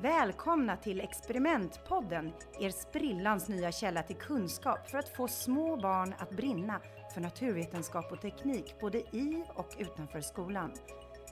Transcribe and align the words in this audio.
Välkomna 0.00 0.76
till 0.76 1.00
Experimentpodden, 1.00 2.32
er 2.60 2.70
sprillans 2.70 3.48
nya 3.48 3.72
källa 3.72 4.02
till 4.02 4.16
kunskap 4.16 4.90
för 4.90 4.98
att 4.98 5.08
få 5.08 5.28
små 5.28 5.76
barn 5.76 6.14
att 6.18 6.30
brinna 6.30 6.80
för 7.14 7.20
naturvetenskap 7.20 8.12
och 8.12 8.20
teknik 8.20 8.74
både 8.80 8.98
i 8.98 9.44
och 9.54 9.74
utanför 9.78 10.20
skolan. 10.20 10.72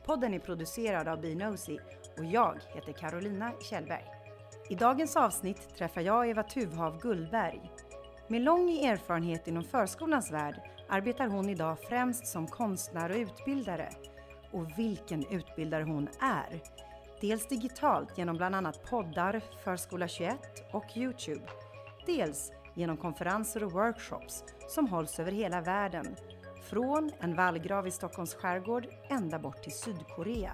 Podden 0.07 0.35
är 0.35 0.39
producerad 0.39 1.09
av 1.09 1.21
Binosi 1.21 1.79
och 2.19 2.25
jag 2.25 2.61
heter 2.75 2.93
Carolina 2.93 3.53
Kjellberg. 3.61 4.05
I 4.69 4.75
dagens 4.75 5.17
avsnitt 5.17 5.75
träffar 5.77 6.01
jag 6.01 6.29
Eva 6.29 6.43
Tuvhav 6.43 7.01
Gullberg. 7.01 7.61
Med 8.29 8.43
lång 8.43 8.71
erfarenhet 8.71 9.49
inom 9.49 9.65
förskolans 9.65 10.33
värld 10.33 10.61
arbetar 10.89 11.27
hon 11.27 11.49
idag 11.49 11.79
främst 11.89 12.27
som 12.27 12.47
konstnär 12.47 13.11
och 13.11 13.17
utbildare. 13.17 13.89
Och 14.53 14.79
vilken 14.79 15.27
utbildare 15.27 15.85
hon 15.85 16.09
är! 16.21 16.63
Dels 17.21 17.49
digitalt 17.49 18.19
genom 18.19 18.37
bland 18.37 18.55
annat 18.55 18.85
poddar, 18.91 19.43
Förskola 19.65 20.09
21 20.09 20.39
och 20.73 20.97
Youtube. 20.97 21.47
Dels 22.07 22.53
genom 22.75 22.97
konferenser 22.97 23.65
och 23.65 23.73
workshops 23.73 24.45
som 24.69 24.89
hålls 24.89 25.19
över 25.21 25.33
hela 25.33 25.61
världen. 25.61 26.17
Från 26.63 27.11
en 27.21 27.37
vallgrav 27.37 27.87
i 27.87 27.91
Stockholms 27.91 28.35
skärgård 28.35 28.87
ända 29.09 29.39
bort 29.39 29.63
till 29.63 29.73
Sydkorea. 29.73 30.53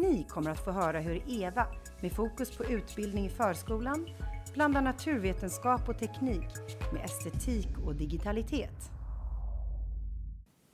Ni 0.00 0.24
kommer 0.24 0.50
att 0.50 0.64
få 0.64 0.70
höra 0.70 1.00
hur 1.00 1.22
Eva, 1.26 1.66
med 2.00 2.12
fokus 2.12 2.56
på 2.56 2.64
utbildning 2.64 3.26
i 3.26 3.28
förskolan, 3.28 4.06
blandar 4.54 4.82
naturvetenskap 4.82 5.88
och 5.88 5.98
teknik 5.98 6.48
med 6.92 7.04
estetik 7.04 7.68
och 7.86 7.94
digitalitet. 7.94 8.90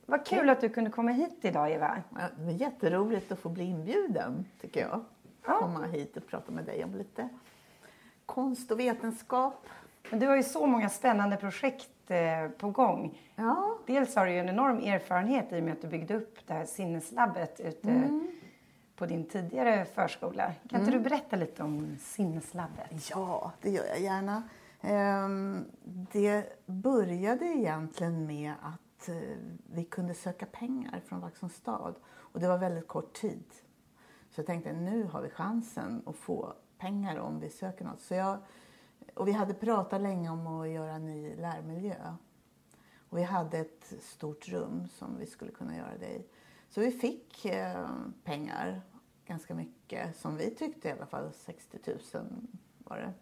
Vad 0.07 0.27
kul 0.27 0.51
att 0.51 0.61
du 0.61 0.69
kunde 0.69 0.91
komma 0.91 1.11
hit 1.11 1.39
idag 1.43 1.73
Eva. 1.73 2.03
Ja, 2.15 2.21
det 2.37 2.45
var 2.45 2.53
jätteroligt 2.53 3.33
att 3.33 3.39
få 3.39 3.49
bli 3.49 3.65
inbjuden 3.65 4.45
tycker 4.61 4.81
jag. 4.81 5.05
Ja. 5.47 5.59
Komma 5.59 5.87
hit 5.87 6.17
och 6.17 6.27
prata 6.27 6.53
med 6.53 6.65
dig 6.65 6.85
om 6.85 6.95
lite 6.95 7.29
konst 8.27 8.71
och 8.71 8.81
vetenskap. 8.81 9.67
Men 10.11 10.21
du 10.21 10.27
har 10.27 10.37
ju 10.37 10.43
så 10.43 10.67
många 10.67 10.89
spännande 10.89 11.37
projekt 11.37 12.11
eh, 12.11 12.49
på 12.59 12.71
gång. 12.71 13.19
Ja. 13.37 13.79
Dels 13.87 14.17
har 14.17 14.27
du 14.27 14.33
ju 14.33 14.39
en 14.39 14.49
enorm 14.49 14.79
erfarenhet 14.79 15.53
i 15.53 15.61
och 15.61 15.65
med 15.65 15.73
att 15.73 15.83
du 15.83 15.89
byggde 15.89 16.15
upp 16.15 16.39
det 16.47 16.53
här 16.53 16.65
sinneslabbet 16.65 17.61
ute 17.61 17.91
mm. 17.91 18.31
På 18.97 19.07
din 19.07 19.25
tidigare 19.25 19.85
förskola. 19.85 20.53
Kan 20.69 20.81
mm. 20.81 20.81
inte 20.81 20.99
du 20.99 21.05
berätta 21.05 21.37
lite 21.37 21.63
om 21.63 21.97
sinneslabbet? 22.01 23.11
Ja, 23.11 23.53
det 23.61 23.71
gör 23.71 23.85
jag 23.85 24.01
gärna. 24.01 24.43
Ehm, 24.81 25.65
det 26.13 26.67
började 26.67 27.45
egentligen 27.45 28.27
med 28.27 28.53
att 28.63 28.81
Eh, 29.09 29.37
vi 29.67 29.85
kunde 29.85 30.15
söka 30.15 30.47
pengar 30.47 31.01
från 31.01 31.21
Vaxholms 31.21 31.55
stad. 31.55 31.95
Och 32.07 32.41
det 32.41 32.49
var 32.49 32.59
väldigt 32.59 32.89
kort 32.89 33.13
tid. 33.13 33.45
Så 34.31 34.41
jag 34.41 34.47
tänkte 34.47 34.73
nu 34.73 35.05
har 35.05 35.23
vi 35.23 35.31
chansen 35.31 36.03
att 36.07 36.17
få 36.17 36.55
pengar 36.79 37.19
om 37.19 37.41
vi 37.41 37.51
söker 37.51 37.85
något. 37.85 38.01
Så 38.01 38.15
jag, 38.15 38.39
och 39.15 39.29
vi 39.29 39.33
hade 39.33 39.55
pratat 39.55 40.01
länge 40.01 40.31
om 40.31 40.47
att 40.47 40.69
göra 40.69 40.93
en 40.93 41.07
ny 41.07 41.37
lärmiljö. 41.37 42.15
Och 43.09 43.19
vi 43.19 43.23
hade 43.23 43.59
ett 43.59 43.93
stort 44.01 44.49
rum 44.49 44.89
som 44.89 45.19
vi 45.19 45.27
skulle 45.27 45.51
kunna 45.51 45.77
göra 45.77 45.99
det 45.99 46.11
i. 46.11 46.27
Så 46.75 46.81
vi 46.81 46.91
fick 46.91 47.45
eh, 47.45 47.89
pengar, 48.25 48.83
ganska 49.27 49.55
mycket, 49.55 50.17
som 50.17 50.37
vi 50.37 50.51
tyckte 50.51 50.89
i 50.89 50.93
alla 50.93 51.07
fall, 51.07 51.33
60 51.33 51.79
000 52.15 52.25
var 52.79 52.97
det. 52.97 53.13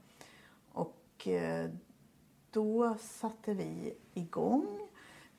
Och 0.72 1.28
eh, 1.28 1.70
då 2.50 2.94
satte 3.00 3.54
vi 3.54 3.94
igång 4.14 4.88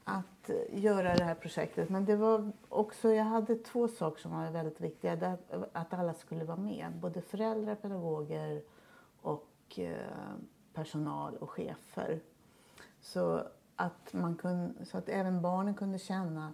att 0.03 0.50
göra 0.69 1.16
det 1.16 1.23
här 1.23 1.35
projektet. 1.35 1.90
Men 1.90 2.06
det 2.06 2.16
var 2.16 2.52
också, 2.69 3.09
jag 3.09 3.23
hade 3.23 3.56
två 3.56 3.88
saker 3.88 4.22
som 4.22 4.31
var 4.31 4.52
väldigt 4.52 4.81
viktiga. 4.81 5.38
Att 5.72 5.94
alla 5.94 6.13
skulle 6.13 6.44
vara 6.44 6.57
med. 6.57 6.91
Både 7.02 7.22
föräldrar, 7.22 7.75
pedagoger 7.75 8.63
och 9.22 9.79
eh, 9.79 10.34
personal 10.73 11.35
och 11.38 11.50
chefer. 11.50 12.22
Så 13.02 13.44
att, 13.75 14.13
man 14.13 14.35
kunde, 14.35 14.85
så 14.85 14.97
att 14.97 15.09
även 15.09 15.41
barnen 15.41 15.75
kunde 15.75 16.00
känna 16.00 16.53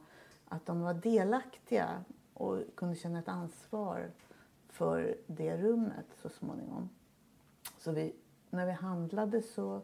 att 0.49 0.65
de 0.65 0.81
var 0.81 0.93
delaktiga 0.93 2.03
och 2.33 2.63
kunde 2.75 2.95
känna 2.95 3.19
ett 3.19 3.27
ansvar 3.27 4.11
för 4.69 5.17
det 5.27 5.57
rummet 5.57 6.05
så 6.21 6.29
småningom. 6.29 6.89
Så 7.77 7.91
vi, 7.91 8.15
när 8.49 8.65
vi 8.65 8.71
handlade 8.71 9.41
så 9.41 9.81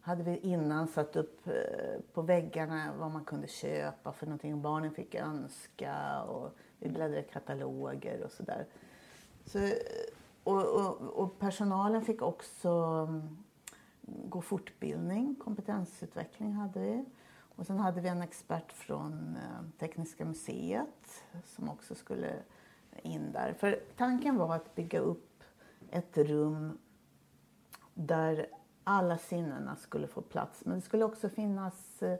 hade 0.00 0.22
vi 0.22 0.38
innan 0.38 0.88
satt 0.88 1.16
upp 1.16 1.46
eh, 1.46 2.00
på 2.12 2.22
väggarna 2.22 2.92
vad 2.98 3.10
man 3.10 3.24
kunde 3.24 3.48
köpa 3.48 4.12
för 4.12 4.26
någonting. 4.26 4.62
Barnen 4.62 4.90
fick 4.90 5.14
önska 5.14 6.22
och 6.22 6.50
vi 6.78 6.88
bläddrade 6.88 7.20
i 7.20 7.28
kataloger 7.32 8.22
och 8.24 8.32
sådär. 8.32 8.66
Så, 9.44 9.58
eh, 9.58 9.72
och, 10.44 10.62
och, 10.62 11.00
och, 11.00 11.38
personalen 11.38 12.04
fick 12.04 12.22
också 12.22 12.68
mm, 13.08 13.38
gå 14.02 14.40
fortbildning, 14.40 15.34
kompetensutveckling 15.34 16.52
hade 16.52 16.80
vi. 16.80 17.04
Och 17.58 17.66
sen 17.66 17.78
hade 17.78 18.00
vi 18.00 18.08
en 18.08 18.22
expert 18.22 18.72
från 18.72 19.36
eh, 19.36 19.78
Tekniska 19.78 20.24
museet 20.24 21.22
som 21.44 21.68
också 21.68 21.94
skulle 21.94 22.32
in 23.02 23.32
där. 23.32 23.52
För 23.52 23.80
tanken 23.96 24.36
var 24.36 24.54
att 24.54 24.74
bygga 24.74 25.00
upp 25.00 25.42
ett 25.90 26.18
rum 26.18 26.78
där 27.94 28.46
alla 28.84 29.18
sinnena 29.18 29.76
skulle 29.76 30.06
få 30.06 30.20
plats. 30.22 30.64
Men 30.64 30.74
det 30.74 30.80
skulle 30.80 31.04
också 31.04 31.28
finnas 31.28 32.02
eh, 32.02 32.18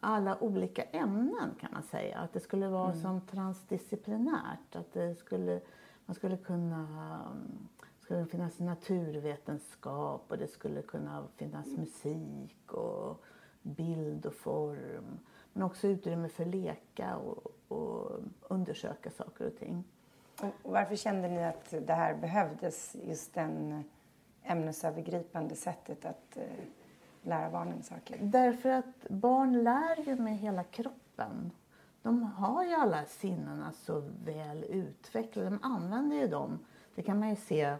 alla 0.00 0.42
olika 0.42 0.82
ämnen 0.82 1.54
kan 1.60 1.72
man 1.72 1.82
säga. 1.82 2.18
Att 2.18 2.32
det 2.32 2.40
skulle 2.40 2.68
vara 2.68 2.90
mm. 2.90 3.02
som 3.02 3.20
transdisciplinärt. 3.20 4.76
Att 4.76 4.92
det 4.92 5.14
skulle, 5.14 5.60
man 6.06 6.14
skulle 6.14 6.36
kunna 6.36 6.86
det 7.98 8.04
skulle 8.04 8.26
finnas 8.26 8.58
naturvetenskap 8.58 10.24
och 10.28 10.38
det 10.38 10.48
skulle 10.48 10.82
kunna 10.82 11.24
finnas 11.36 11.66
musik 11.66 12.72
och 12.72 13.24
bild 13.62 14.26
och 14.26 14.34
form. 14.34 15.18
Men 15.52 15.62
också 15.62 15.86
utrymme 15.86 16.28
för 16.28 16.44
leka 16.44 17.16
och, 17.16 17.52
och 17.68 18.20
undersöka 18.48 19.10
saker 19.10 19.46
och 19.46 19.56
ting. 19.56 19.84
Och 20.62 20.72
varför 20.72 20.96
kände 20.96 21.28
ni 21.28 21.44
att 21.44 21.74
det 21.86 21.94
här 21.94 22.14
behövdes, 22.14 22.96
just 23.04 23.34
den 23.34 23.84
ämnesövergripande 24.42 25.54
sättet 25.54 26.04
att 26.04 26.36
eh, 26.36 26.64
lära 27.22 27.50
barnen 27.50 27.82
saker? 27.82 28.18
Därför 28.22 28.68
att 28.68 29.08
barn 29.08 29.62
lär 29.62 30.08
ju 30.08 30.16
med 30.16 30.38
hela 30.38 30.64
kroppen. 30.64 31.50
De 32.02 32.22
har 32.22 32.64
ju 32.64 32.74
alla 32.74 33.04
sinnena 33.04 33.72
så 33.72 34.02
väl 34.24 34.64
utvecklade. 34.64 35.50
De 35.50 35.58
använder 35.62 36.16
ju 36.16 36.26
dem. 36.26 36.58
Det 36.94 37.02
kan 37.02 37.18
man 37.18 37.30
ju 37.30 37.36
se 37.36 37.76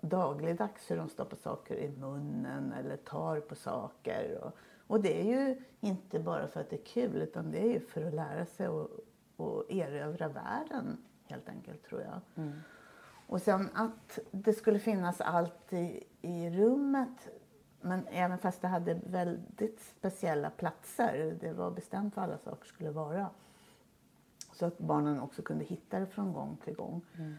dagligdags 0.00 0.90
hur 0.90 0.96
de 0.96 1.08
stoppar 1.08 1.36
saker 1.36 1.76
i 1.76 1.88
munnen 1.88 2.72
eller 2.72 2.96
tar 2.96 3.40
på 3.40 3.54
saker. 3.54 4.38
Och, 4.42 4.52
och 4.92 5.00
det 5.00 5.20
är 5.20 5.24
ju 5.24 5.62
inte 5.80 6.18
bara 6.18 6.48
för 6.48 6.60
att 6.60 6.70
det 6.70 6.76
är 6.76 6.84
kul 6.84 7.22
utan 7.22 7.50
det 7.50 7.58
är 7.58 7.72
ju 7.72 7.80
för 7.80 8.06
att 8.06 8.14
lära 8.14 8.46
sig 8.46 8.68
och, 8.68 8.90
och 9.36 9.72
erövra 9.72 10.28
världen 10.28 10.98
helt 11.24 11.48
enkelt 11.48 11.84
tror 11.84 12.00
jag. 12.00 12.20
Mm. 12.44 12.58
Och 13.26 13.42
sen 13.42 13.68
att 13.74 14.18
det 14.30 14.52
skulle 14.52 14.78
finnas 14.78 15.20
allt 15.20 15.72
i, 15.72 16.04
i 16.22 16.50
rummet 16.50 17.28
men 17.80 18.06
även 18.06 18.38
fast 18.38 18.62
det 18.62 18.68
hade 18.68 18.94
väldigt 18.94 19.80
speciella 19.80 20.50
platser, 20.50 21.38
det 21.40 21.52
var 21.52 21.70
bestämt 21.70 22.16
vad 22.16 22.24
alla 22.24 22.38
saker 22.38 22.66
skulle 22.66 22.90
vara. 22.90 23.30
Så 24.52 24.66
att 24.66 24.78
barnen 24.78 25.20
också 25.20 25.42
kunde 25.42 25.64
hitta 25.64 26.00
det 26.00 26.06
från 26.06 26.32
gång 26.32 26.56
till 26.64 26.74
gång. 26.74 27.02
Mm. 27.18 27.34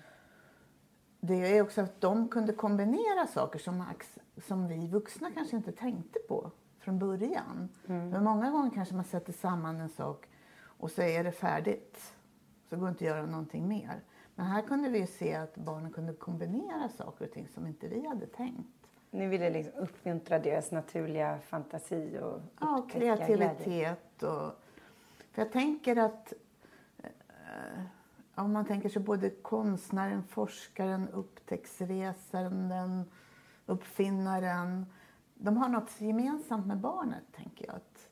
Det 1.20 1.58
är 1.58 1.62
också 1.62 1.82
att 1.82 2.02
de 2.02 2.28
kunde 2.28 2.54
kombinera 2.54 3.28
saker 3.28 3.60
som, 3.60 3.86
som 4.48 4.68
vi 4.68 4.88
vuxna 4.88 5.32
kanske 5.32 5.56
inte 5.56 5.72
tänkte 5.72 6.20
på 6.20 6.52
från 6.84 7.00
början. 7.00 7.70
Mm. 7.88 8.10
Men 8.10 8.24
många 8.24 8.52
gånger 8.52 8.70
kanske 8.70 8.96
man 8.96 9.04
sätter 9.04 9.34
samman 9.34 9.80
en 9.80 9.90
sak 9.90 10.28
och 10.62 10.92
så 10.92 11.02
är 11.02 11.24
det 11.24 11.32
färdigt. 11.32 12.16
Så 12.70 12.76
går 12.76 12.86
det 12.86 12.90
inte 12.90 13.06
att 13.06 13.10
göra 13.10 13.26
någonting 13.26 13.68
mer. 13.68 14.02
Men 14.36 14.46
här 14.46 14.62
kunde 14.62 14.90
vi 14.90 15.08
se 15.08 15.36
att 15.36 15.56
barnen 15.56 15.92
kunde 15.92 16.14
kombinera 16.14 16.90
saker 16.90 17.26
och 17.26 17.32
ting 17.32 17.48
som 17.48 17.68
inte 17.68 17.88
vi 17.88 18.08
hade 18.08 18.26
tänkt. 18.26 18.88
Ni 19.12 19.28
ville 19.28 19.50
liksom 19.50 19.74
uppmuntra 19.74 20.40
deras 20.40 20.72
naturliga 20.72 21.40
fantasi 21.40 22.20
och 22.22 22.42
Ja, 22.60 22.88
kreativitet. 22.92 24.24
Och, 24.24 24.52
för 25.32 25.42
jag 25.42 25.52
tänker 25.52 25.96
att 25.96 26.34
eh, 26.98 27.10
om 28.36 28.54
man 28.54 28.66
tänker 28.66 28.90
sig 28.90 29.02
både 29.02 29.30
konstnären, 29.30 30.24
forskaren, 30.24 31.10
upptäcktsresanden, 31.10 33.06
uppfinnaren. 33.66 34.86
De 35.44 35.58
har 35.58 35.70
något 35.70 36.02
gemensamt 36.02 36.66
med 36.66 36.78
barnet, 36.78 37.24
tänker 37.32 37.66
jag. 37.66 37.76
Att 37.76 38.10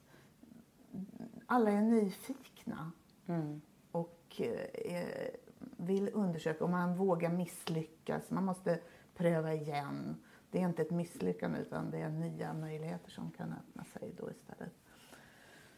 alla 1.46 1.72
är 1.72 1.82
nyfikna. 1.82 2.92
Mm. 3.28 3.62
Och 3.92 4.42
eh, 4.86 5.30
vill 5.78 6.10
undersöka 6.14 6.64
och 6.64 6.70
man 6.70 6.96
vågar 6.96 7.30
misslyckas. 7.30 8.32
Man 8.32 8.46
måste 8.46 8.80
pröva 9.16 9.54
igen. 9.54 10.16
Det 10.50 10.62
är 10.62 10.66
inte 10.66 10.82
ett 10.82 10.92
misslyckande 10.92 11.60
utan 11.60 11.92
det 11.92 11.98
är 11.98 12.10
nya 12.10 12.54
möjligheter 12.54 13.12
som 13.12 13.32
kan 13.32 13.54
öppna 13.54 13.84
sig 13.84 14.14
då 14.18 14.32
istället. 14.32 14.74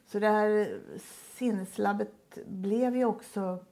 Så 0.05 0.19
det 0.19 0.29
här 0.29 0.81
sinneslabbet 1.35 2.37
blev 2.45 2.95
ju 2.95 3.05
också, 3.05 3.65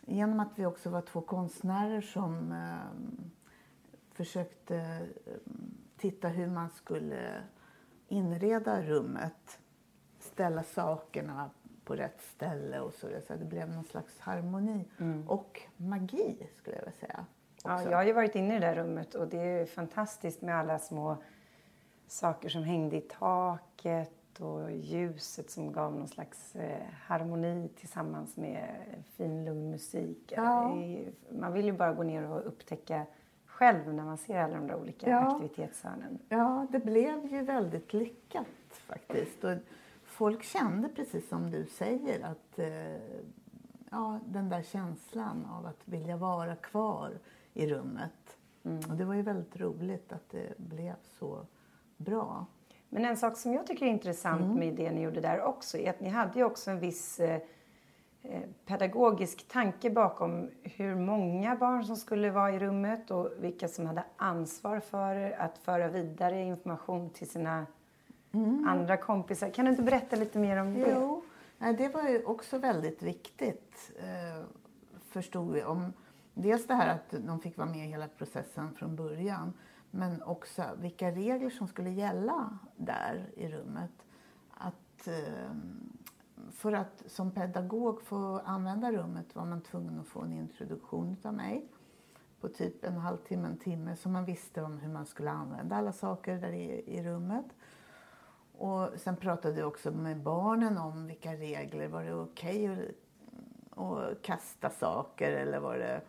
genom 0.00 0.40
att 0.40 0.58
vi 0.58 0.66
också 0.66 0.90
var 0.90 1.02
två 1.02 1.20
konstnärer 1.20 2.00
som 2.00 2.52
eh, 2.52 3.28
försökte 4.12 4.76
eh, 5.26 5.52
titta 5.98 6.28
hur 6.28 6.46
man 6.46 6.70
skulle 6.70 7.42
inreda 8.08 8.82
rummet, 8.82 9.58
ställa 10.18 10.62
sakerna 10.62 11.50
på 11.84 11.94
rätt 11.96 12.20
ställe 12.20 12.80
och 12.80 12.94
så, 12.94 13.08
så 13.26 13.34
det 13.34 13.44
blev 13.44 13.70
någon 13.70 13.84
slags 13.84 14.18
harmoni 14.18 14.88
mm. 14.98 15.28
och 15.28 15.62
magi 15.76 16.48
skulle 16.54 16.76
jag 16.76 16.82
vilja 16.82 17.00
säga. 17.00 17.26
Ja, 17.64 17.82
jag 17.82 17.96
har 17.96 18.04
ju 18.04 18.12
varit 18.12 18.34
inne 18.34 18.56
i 18.56 18.60
det 18.60 18.66
där 18.66 18.74
rummet 18.74 19.14
och 19.14 19.28
det 19.28 19.38
är 19.38 19.66
fantastiskt 19.66 20.42
med 20.42 20.56
alla 20.56 20.78
små 20.78 21.16
saker 22.06 22.48
som 22.48 22.62
hängde 22.62 22.96
i 22.96 23.00
taket 23.00 24.40
och 24.40 24.72
ljuset 24.72 25.50
som 25.50 25.72
gav 25.72 25.92
någon 25.92 26.08
slags 26.08 26.56
eh, 26.56 26.86
harmoni 27.06 27.68
tillsammans 27.76 28.36
med 28.36 28.74
fin 29.16 29.44
lugn 29.44 29.70
musik. 29.70 30.32
Ja. 30.36 30.76
Man 31.30 31.52
vill 31.52 31.66
ju 31.66 31.72
bara 31.72 31.92
gå 31.92 32.02
ner 32.02 32.30
och 32.30 32.46
upptäcka 32.46 33.06
själv 33.58 33.94
när 33.94 34.04
man 34.04 34.18
ser 34.18 34.38
alla 34.38 34.56
de 34.56 34.66
där 34.66 34.74
olika 34.74 35.10
ja. 35.10 35.18
aktivitetshörnen. 35.18 36.18
Ja, 36.28 36.66
det 36.70 36.78
blev 36.78 37.32
ju 37.32 37.42
väldigt 37.42 37.92
lyckat 37.92 38.46
faktiskt. 38.70 39.44
Och 39.44 39.54
folk 40.04 40.42
kände 40.42 40.88
precis 40.88 41.28
som 41.28 41.50
du 41.50 41.66
säger 41.66 42.24
att 42.24 42.58
eh, 42.58 43.22
ja, 43.90 44.20
den 44.26 44.48
där 44.48 44.62
känslan 44.62 45.46
av 45.46 45.66
att 45.66 45.80
vilja 45.84 46.16
vara 46.16 46.56
kvar 46.56 47.18
i 47.54 47.66
rummet. 47.66 48.38
Mm. 48.64 48.78
Och 48.90 48.96
det 48.96 49.04
var 49.04 49.14
ju 49.14 49.22
väldigt 49.22 49.60
roligt 49.60 50.12
att 50.12 50.30
det 50.30 50.58
blev 50.58 50.94
så 51.18 51.46
bra. 51.96 52.46
Men 52.88 53.04
en 53.04 53.16
sak 53.16 53.36
som 53.36 53.52
jag 53.52 53.66
tycker 53.66 53.86
är 53.86 53.90
intressant 53.90 54.42
mm. 54.42 54.58
med 54.58 54.74
det 54.74 54.90
ni 54.90 55.02
gjorde 55.02 55.20
där 55.20 55.40
också 55.42 55.78
är 55.78 55.90
att 55.90 56.00
ni 56.00 56.08
hade 56.08 56.38
ju 56.38 56.44
också 56.44 56.70
en 56.70 56.80
viss 56.80 57.20
eh, 57.20 57.40
pedagogisk 58.66 59.48
tanke 59.48 59.90
bakom 59.90 60.50
hur 60.62 60.94
många 60.94 61.56
barn 61.56 61.84
som 61.84 61.96
skulle 61.96 62.30
vara 62.30 62.52
i 62.52 62.58
rummet 62.58 63.10
och 63.10 63.32
vilka 63.38 63.68
som 63.68 63.86
hade 63.86 64.04
ansvar 64.16 64.80
för 64.80 65.30
att 65.38 65.58
föra 65.58 65.88
vidare 65.88 66.42
information 66.42 67.10
till 67.10 67.30
sina 67.30 67.66
mm. 68.32 68.68
andra 68.68 68.96
kompisar. 68.96 69.50
Kan 69.50 69.64
du 69.64 69.70
inte 69.70 69.82
berätta 69.82 70.16
lite 70.16 70.38
mer 70.38 70.56
om 70.56 70.74
det? 70.74 70.94
Jo, 70.94 71.22
det 71.58 71.88
var 71.88 72.08
ju 72.08 72.24
också 72.24 72.58
väldigt 72.58 73.02
viktigt 73.02 73.92
eh, 73.98 74.44
förstod 75.00 75.52
vi. 75.52 75.64
Om, 75.64 75.92
dels 76.34 76.66
det 76.66 76.74
här 76.74 76.94
att 76.94 77.26
de 77.26 77.40
fick 77.40 77.56
vara 77.56 77.68
med 77.68 77.86
i 77.86 77.90
hela 77.90 78.08
processen 78.08 78.74
från 78.74 78.96
början. 78.96 79.52
Men 79.90 80.22
också 80.22 80.64
vilka 80.78 81.10
regler 81.10 81.50
som 81.50 81.68
skulle 81.68 81.90
gälla 81.90 82.58
där 82.76 83.30
i 83.36 83.48
rummet. 83.48 83.90
Att, 84.50 85.08
eh, 85.08 85.50
för 86.52 86.72
att 86.72 87.02
som 87.06 87.30
pedagog 87.30 88.02
få 88.02 88.40
använda 88.44 88.92
rummet 88.92 89.36
var 89.36 89.44
man 89.44 89.60
tvungen 89.60 90.00
att 90.00 90.06
få 90.06 90.20
en 90.20 90.32
introduktion 90.32 91.16
av 91.22 91.34
mig 91.34 91.68
på 92.40 92.48
typ 92.48 92.84
en 92.84 92.96
halvtimme, 92.96 93.48
en 93.48 93.56
timme 93.56 93.96
så 93.96 94.08
man 94.08 94.24
visste 94.24 94.62
om 94.62 94.78
hur 94.78 94.88
man 94.88 95.06
skulle 95.06 95.30
använda 95.30 95.76
alla 95.76 95.92
saker 95.92 96.36
där 96.36 96.52
i, 96.52 96.84
i 96.86 97.02
rummet. 97.02 97.46
Och 98.52 98.88
sen 98.96 99.16
pratade 99.16 99.54
vi 99.54 99.62
också 99.62 99.90
med 99.90 100.22
barnen 100.22 100.78
om 100.78 101.06
vilka 101.06 101.32
regler. 101.32 101.88
Var 101.88 102.04
det 102.04 102.14
okej 102.14 102.70
okay 102.70 102.88
att, 103.70 104.10
att 104.10 104.22
kasta 104.22 104.70
saker 104.70 105.32
eller 105.32 105.60
var 105.60 105.78
det 105.78 106.00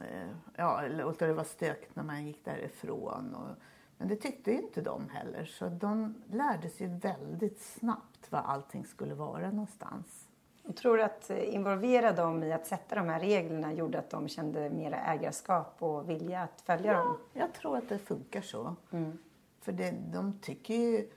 eh, 0.00 0.28
ja, 0.56 0.82
eller 0.82 1.04
låta 1.04 1.26
det 1.26 1.32
vara 1.32 1.44
stökigt 1.44 1.96
när 1.96 2.02
man 2.02 2.26
gick 2.26 2.44
därifrån. 2.44 3.34
Och, 3.34 3.50
men 3.98 4.08
det 4.08 4.16
tyckte 4.16 4.52
inte 4.52 4.80
de 4.80 5.08
heller. 5.08 5.44
Så 5.44 5.68
de 5.68 6.14
lärde 6.30 6.68
sig 6.68 6.86
väldigt 6.86 7.60
snabbt 7.60 8.26
vad 8.30 8.44
allting 8.44 8.86
skulle 8.86 9.14
vara 9.14 9.50
någonstans. 9.50 10.28
Jag 10.62 10.76
tror 10.76 11.00
att 11.00 11.30
involvera 11.30 12.12
dem 12.12 12.42
i 12.42 12.52
att 12.52 12.66
sätta 12.66 12.94
de 12.94 13.08
här 13.08 13.20
reglerna 13.20 13.72
gjorde 13.72 13.98
att 13.98 14.10
de 14.10 14.28
kände 14.28 14.70
mera 14.70 15.00
ägarskap 15.00 15.76
och 15.78 16.08
vilja 16.08 16.40
att 16.40 16.60
följa 16.60 16.92
ja, 16.92 16.98
dem? 16.98 17.18
jag 17.32 17.52
tror 17.52 17.76
att 17.76 17.88
det 17.88 17.98
funkar 17.98 18.40
så. 18.40 18.76
Mm. 18.90 19.18
För 19.60 19.72
det, 19.72 19.94
de 20.12 20.38
tycker 20.42 20.74
ju 20.74 21.08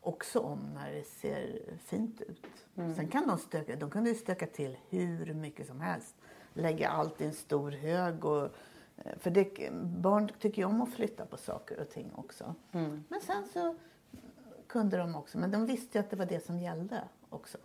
också 0.00 0.40
om 0.40 0.58
när 0.74 0.92
det 0.92 1.04
ser 1.04 1.62
fint 1.78 2.20
ut. 2.20 2.46
Mm. 2.76 2.94
Sen 2.94 3.08
kan 3.08 3.28
de 3.28 3.38
stöka, 3.38 3.76
de 3.76 3.90
kunde 3.90 4.10
ju 4.10 4.16
stöka 4.16 4.46
till 4.46 4.76
hur 4.88 5.34
mycket 5.34 5.66
som 5.66 5.80
helst 5.80 6.14
lägga 6.54 6.88
allt 6.88 7.20
i 7.20 7.24
en 7.24 7.34
stor 7.34 7.70
hög. 7.70 8.24
Och, 8.24 8.44
eh, 8.44 8.50
för 9.18 9.30
det, 9.30 9.70
barn 9.82 10.30
tycker 10.38 10.62
ju 10.62 10.68
om 10.68 10.82
att 10.82 10.88
flytta 10.88 11.26
på 11.26 11.36
saker 11.36 11.80
och 11.80 11.90
ting 11.90 12.12
också. 12.14 12.54
Mm. 12.72 13.04
Men 13.08 13.20
sen 13.20 13.44
så 13.52 13.74
kunde 14.66 14.96
de 14.96 15.14
också, 15.14 15.38
men 15.38 15.50
de 15.50 15.66
visste 15.66 15.98
ju 15.98 16.04
att 16.04 16.10
det 16.10 16.16
var 16.16 16.26
det 16.26 16.46
som 16.46 16.58
gällde 16.58 17.02
också. 17.30 17.58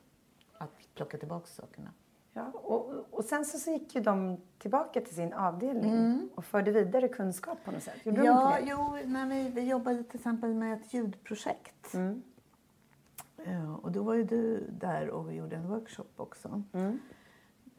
Att 0.58 0.72
plocka 0.96 1.18
tillbaka 1.18 1.48
sakerna. 1.48 1.92
Ja, 2.34 2.52
och, 2.54 3.06
och 3.12 3.26
sen 3.26 3.46
så, 3.46 3.72
gick 3.72 3.96
ju 3.96 4.02
de 4.02 4.38
tillbaka 4.58 5.02
till 5.02 5.16
sin 5.16 5.34
avdelning 5.34 5.94
mm. 5.94 6.30
och 6.36 6.46
förde 6.46 6.72
vidare 6.72 7.08
kunskap 7.08 7.58
på 7.66 7.72
något 7.72 7.84
sätt. 7.84 8.06
Gjorde 8.06 8.24
ja, 8.24 8.58
de 8.60 8.70
jo, 8.70 8.98
när 9.06 9.26
vi, 9.26 9.50
vi 9.50 9.62
jobbade 9.62 10.04
till 10.04 10.20
exempel 10.20 10.54
med 10.54 10.74
ett 10.74 10.94
ljudprojekt. 10.94 11.94
Mm. 11.94 12.24
Ja, 13.36 13.76
och 13.82 13.92
då 13.92 14.04
var 14.04 14.14
ju 14.14 14.24
du 14.24 14.68
där 14.70 15.10
och 15.10 15.30
vi 15.30 15.36
gjorde 15.36 15.56
en 15.56 15.70
workshop 15.70 16.08
också. 16.16 16.64
Mm. 16.74 17.00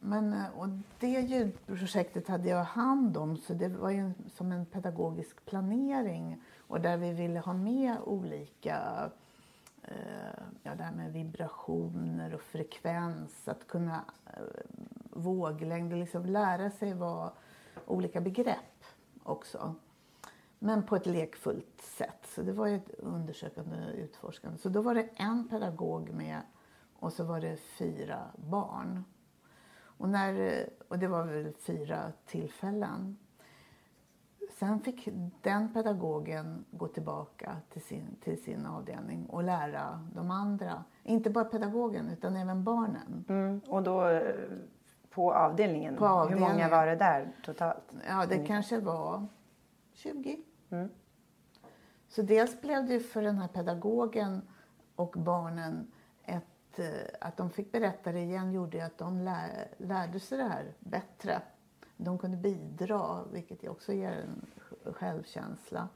Men, 0.06 0.32
eh, 0.32 0.58
och 0.58 0.69
det 1.00 1.20
ljudprojektet 1.20 2.29
hade 2.29 2.49
jag 2.49 2.64
hand 2.64 3.17
om 3.17 3.37
så 3.37 3.55
det 3.55 3.69
var 3.69 3.91
ju 3.91 4.12
som 4.35 4.53
en 4.53 4.67
pedagogisk 4.67 5.44
planering 5.44 6.43
och 6.58 6.81
där 6.81 6.97
vi 6.97 7.12
ville 7.12 7.41
ha 7.41 7.53
med 7.53 7.97
olika 8.05 9.11
eh, 9.82 10.43
ja, 10.62 10.75
det 10.75 10.82
här 10.82 10.93
med 10.93 11.12
vibrationer 11.12 12.35
och 12.35 12.41
frekvens, 12.41 13.49
att 13.49 13.67
kunna 13.67 14.05
eh, 14.26 14.43
våglängd 15.11 15.93
och 15.93 15.99
liksom 15.99 16.26
lära 16.26 16.70
sig 16.70 16.94
vad 16.94 17.31
olika 17.87 18.20
begrepp 18.20 18.85
också. 19.23 19.75
Men 20.58 20.82
på 20.82 20.97
ett 20.97 21.06
lekfullt 21.06 21.81
sätt. 21.81 22.26
Så 22.35 22.43
det 22.43 22.53
var 22.53 22.67
ju 22.67 22.76
ett 22.76 22.91
undersökande 22.99 23.76
och 23.76 23.99
utforskande. 23.99 24.58
Så 24.58 24.69
då 24.69 24.82
var 24.82 24.94
det 24.94 25.08
en 25.17 25.49
pedagog 25.49 26.11
med 26.11 26.41
och 26.99 27.12
så 27.12 27.25
var 27.25 27.41
det 27.41 27.56
fyra 27.56 28.20
barn. 28.37 29.05
Och, 29.96 30.08
när, 30.08 30.66
och 30.88 30.98
det 30.98 31.08
var 31.08 31.25
väl 31.25 31.52
fyra 31.66 32.12
tillfällen. 32.26 33.17
Sen 34.58 34.81
fick 34.81 35.08
den 35.43 35.72
pedagogen 35.72 36.65
gå 36.70 36.88
tillbaka 36.88 37.56
till 37.72 37.82
sin, 37.82 38.17
till 38.20 38.43
sin 38.43 38.67
avdelning 38.67 39.26
och 39.26 39.43
lära 39.43 40.08
de 40.15 40.31
andra. 40.31 40.84
Inte 41.03 41.31
bara 41.31 41.44
pedagogen 41.44 42.10
utan 42.10 42.36
även 42.36 42.65
barnen. 42.65 43.24
Mm, 43.29 43.60
och 43.69 43.82
då 43.82 44.08
eh, 44.08 44.34
på 45.10 45.34
avdelningen. 45.34 45.96
på 45.96 46.06
avdelningen? 46.06 46.50
Hur 46.50 46.55
många 46.55 46.69
var 46.69 46.86
det 46.86 46.96
där 46.96 47.32
totalt? 47.44 47.94
Ja, 48.08 48.26
det 48.26 48.34
mm. 48.34 48.46
kanske 48.46 48.81
var 48.81 49.26
20. 49.93 50.38
Mm. 50.70 50.88
Så 52.08 52.22
dels 52.22 52.60
blev 52.60 52.86
det 52.86 53.00
för 53.00 53.22
den 53.22 53.38
här 53.38 53.48
pedagogen 53.48 54.43
och 54.96 55.15
barnen 55.19 55.93
Eh, 56.78 57.06
att, 57.20 57.36
de 57.36 57.50
fick 57.50 57.72
berätta 57.72 58.12
det 58.12 58.20
igen 58.20 58.52
gjorde 58.52 58.86
att 58.86 58.98
de 58.98 59.20
lär, 59.20 59.68
lärde 59.76 60.20
sig 60.20 60.38
det 60.38 60.44
här 60.44 60.72
bättre. 60.78 61.42
De 61.96 62.18
kunde 62.18 62.36
bidra, 62.36 63.24
vilket 63.32 63.68
också 63.68 63.92
ger 63.92 64.12
en 64.12 64.46
självkänsla. 64.94 65.88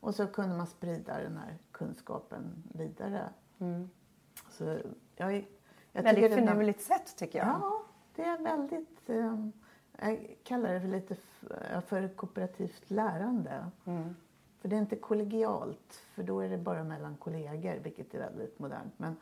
Och 0.00 0.14
så 0.14 0.26
kunde 0.26 0.56
man 0.56 0.66
sprida 0.66 1.18
den 1.18 1.36
här 1.36 1.58
kunskapen 1.72 2.62
vidare. 2.72 3.28
Mm. 3.58 3.90
Så 4.50 4.78
jag, 5.16 5.46
jag 5.92 6.02
väldigt 6.02 6.34
finurligt 6.34 6.80
sätt 6.80 7.16
tycker 7.16 7.38
jag. 7.38 7.48
Ja, 7.48 7.82
det 8.16 8.22
är 8.22 8.38
väldigt... 8.38 9.00
Um, 9.06 9.52
jag 9.98 10.36
kallar 10.44 10.74
det 10.74 10.80
för 10.80 10.88
lite 10.88 11.16
för 11.86 12.08
kooperativt 12.08 12.90
lärande. 12.90 13.70
Mm. 13.84 14.14
För 14.60 14.68
det 14.68 14.76
är 14.76 14.80
inte 14.80 14.96
kollegialt, 14.96 16.02
för 16.14 16.22
då 16.22 16.40
är 16.40 16.48
det 16.48 16.58
bara 16.58 16.84
mellan 16.84 17.16
kollegor, 17.16 17.74
vilket 17.82 18.14
är 18.14 18.18
väldigt 18.18 18.58
modernt. 18.58 18.92
Men 18.96 19.16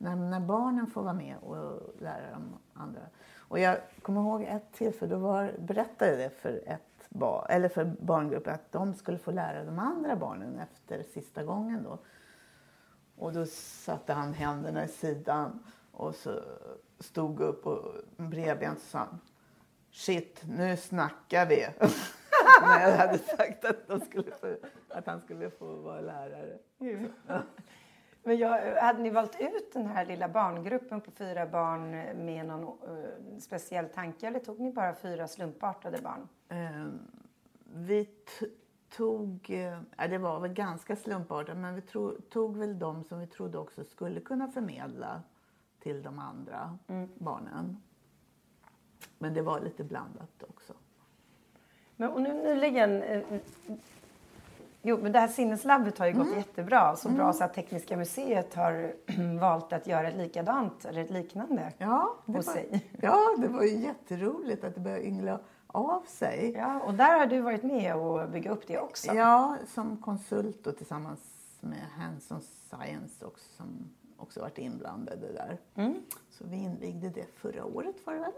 när, 0.00 0.16
när 0.16 0.40
barnen 0.40 0.86
får 0.86 1.02
vara 1.02 1.14
med 1.14 1.36
och 1.38 1.94
lära 2.00 2.30
de 2.30 2.56
andra. 2.74 3.00
Och 3.38 3.58
jag 3.58 3.78
kommer 4.02 4.20
ihåg 4.20 4.42
ett 4.42 4.72
tillfälle, 4.72 5.14
då 5.14 5.18
var, 5.18 5.54
berättade 5.58 6.16
det 6.16 6.30
för, 6.30 6.62
ett 6.66 7.08
bar, 7.08 7.46
eller 7.50 7.68
för 7.68 7.84
barngruppen 7.84 8.54
att 8.54 8.72
de 8.72 8.94
skulle 8.94 9.18
få 9.18 9.30
lära 9.30 9.64
de 9.64 9.78
andra 9.78 10.16
barnen 10.16 10.58
efter 10.58 11.02
sista 11.02 11.44
gången. 11.44 11.82
Då. 11.82 11.98
Och 13.16 13.32
då 13.32 13.46
satte 13.46 14.12
han 14.12 14.34
händerna 14.34 14.84
i 14.84 14.88
sidan 14.88 15.64
och 15.92 16.14
så 16.14 16.40
stod 16.98 17.40
upp 17.40 17.66
och 17.66 17.94
bredbent 18.16 18.78
och 18.78 18.84
sa 18.84 19.06
Shit, 19.90 20.42
nu 20.48 20.76
snackar 20.76 21.46
vi. 21.46 21.66
När 22.62 22.88
jag 22.88 22.96
hade 22.96 23.18
sagt 23.18 23.64
att, 23.64 24.04
skulle 24.06 24.30
få, 24.30 24.56
att 24.88 25.06
han 25.06 25.20
skulle 25.20 25.50
få 25.50 25.74
vara 25.74 26.00
lärare. 26.00 26.58
Men 28.22 28.38
jag, 28.38 28.76
hade 28.82 29.02
ni 29.02 29.10
valt 29.10 29.40
ut 29.40 29.72
den 29.72 29.86
här 29.86 30.06
lilla 30.06 30.28
barngruppen 30.28 31.00
på 31.00 31.10
fyra 31.10 31.46
barn 31.46 31.90
med 32.24 32.46
någon 32.46 32.62
uh, 32.88 33.38
speciell 33.38 33.88
tanke 33.88 34.26
eller 34.26 34.38
tog 34.38 34.60
ni 34.60 34.72
bara 34.72 34.94
fyra 34.94 35.28
slumpartade 35.28 35.98
barn? 36.02 36.28
Eh, 36.48 36.86
vi 37.74 38.08
tog, 38.90 39.50
eh, 39.50 40.08
det 40.08 40.18
var 40.18 40.40
väl 40.40 40.52
ganska 40.52 40.96
slumpartat, 40.96 41.56
men 41.56 41.74
vi 41.74 41.82
tog 42.30 42.56
väl 42.56 42.78
de 42.78 43.04
som 43.04 43.20
vi 43.20 43.26
trodde 43.26 43.58
också 43.58 43.84
skulle 43.84 44.20
kunna 44.20 44.48
förmedla 44.48 45.22
till 45.78 46.02
de 46.02 46.18
andra 46.18 46.78
mm. 46.86 47.08
barnen. 47.18 47.82
Men 49.18 49.34
det 49.34 49.42
var 49.42 49.60
lite 49.60 49.84
blandat 49.84 50.42
också. 50.48 50.72
Men 51.96 52.10
och 52.10 52.22
nu 52.22 52.32
nyligen, 52.32 53.02
eh, 53.02 53.22
jo 54.82 54.98
men 55.02 55.12
det 55.12 55.18
här 55.18 55.28
sinneslabbet 55.28 55.98
har 55.98 56.06
ju 56.06 56.12
gått 56.12 56.26
mm. 56.26 56.38
jättebra. 56.38 56.96
Så 56.96 57.08
bra 57.08 57.22
mm. 57.22 57.32
så 57.32 57.44
att 57.44 57.54
Tekniska 57.54 57.96
museet 57.96 58.54
har 58.54 58.94
valt 59.40 59.72
att 59.72 59.86
göra 59.86 60.08
ett 60.08 60.16
likadant 60.16 60.84
eller 60.84 61.04
ett 61.04 61.10
liknande 61.10 61.72
ja, 61.78 62.16
det 62.26 62.32
hos 62.32 62.46
var, 62.46 62.54
sig. 62.54 62.90
Ja, 63.02 63.36
det 63.38 63.48
var 63.48 63.62
ju 63.62 63.76
jätteroligt 63.78 64.64
att 64.64 64.74
det 64.74 64.80
började 64.80 65.06
yngla 65.06 65.40
av 65.66 66.02
sig. 66.06 66.52
Ja, 66.56 66.80
och 66.80 66.94
där 66.94 67.18
har 67.18 67.26
du 67.26 67.40
varit 67.40 67.62
med 67.62 67.96
och 67.96 68.30
bygga 68.30 68.50
upp 68.50 68.66
det 68.66 68.78
också. 68.78 69.14
Ja, 69.14 69.56
som 69.74 69.96
konsult 69.96 70.66
och 70.66 70.76
tillsammans 70.76 71.20
med 71.60 71.86
Hands 71.96 72.30
on 72.30 72.40
Science 72.40 73.24
också, 73.24 73.48
som 73.56 73.90
också 74.16 74.40
varit 74.40 74.58
inblandade 74.58 75.32
där. 75.32 75.58
Mm. 75.74 76.02
Så 76.30 76.44
vi 76.46 76.56
invigde 76.56 77.08
det 77.08 77.26
förra 77.36 77.64
året 77.64 77.96
var 78.04 78.14
det 78.14 78.20
väl? 78.20 78.32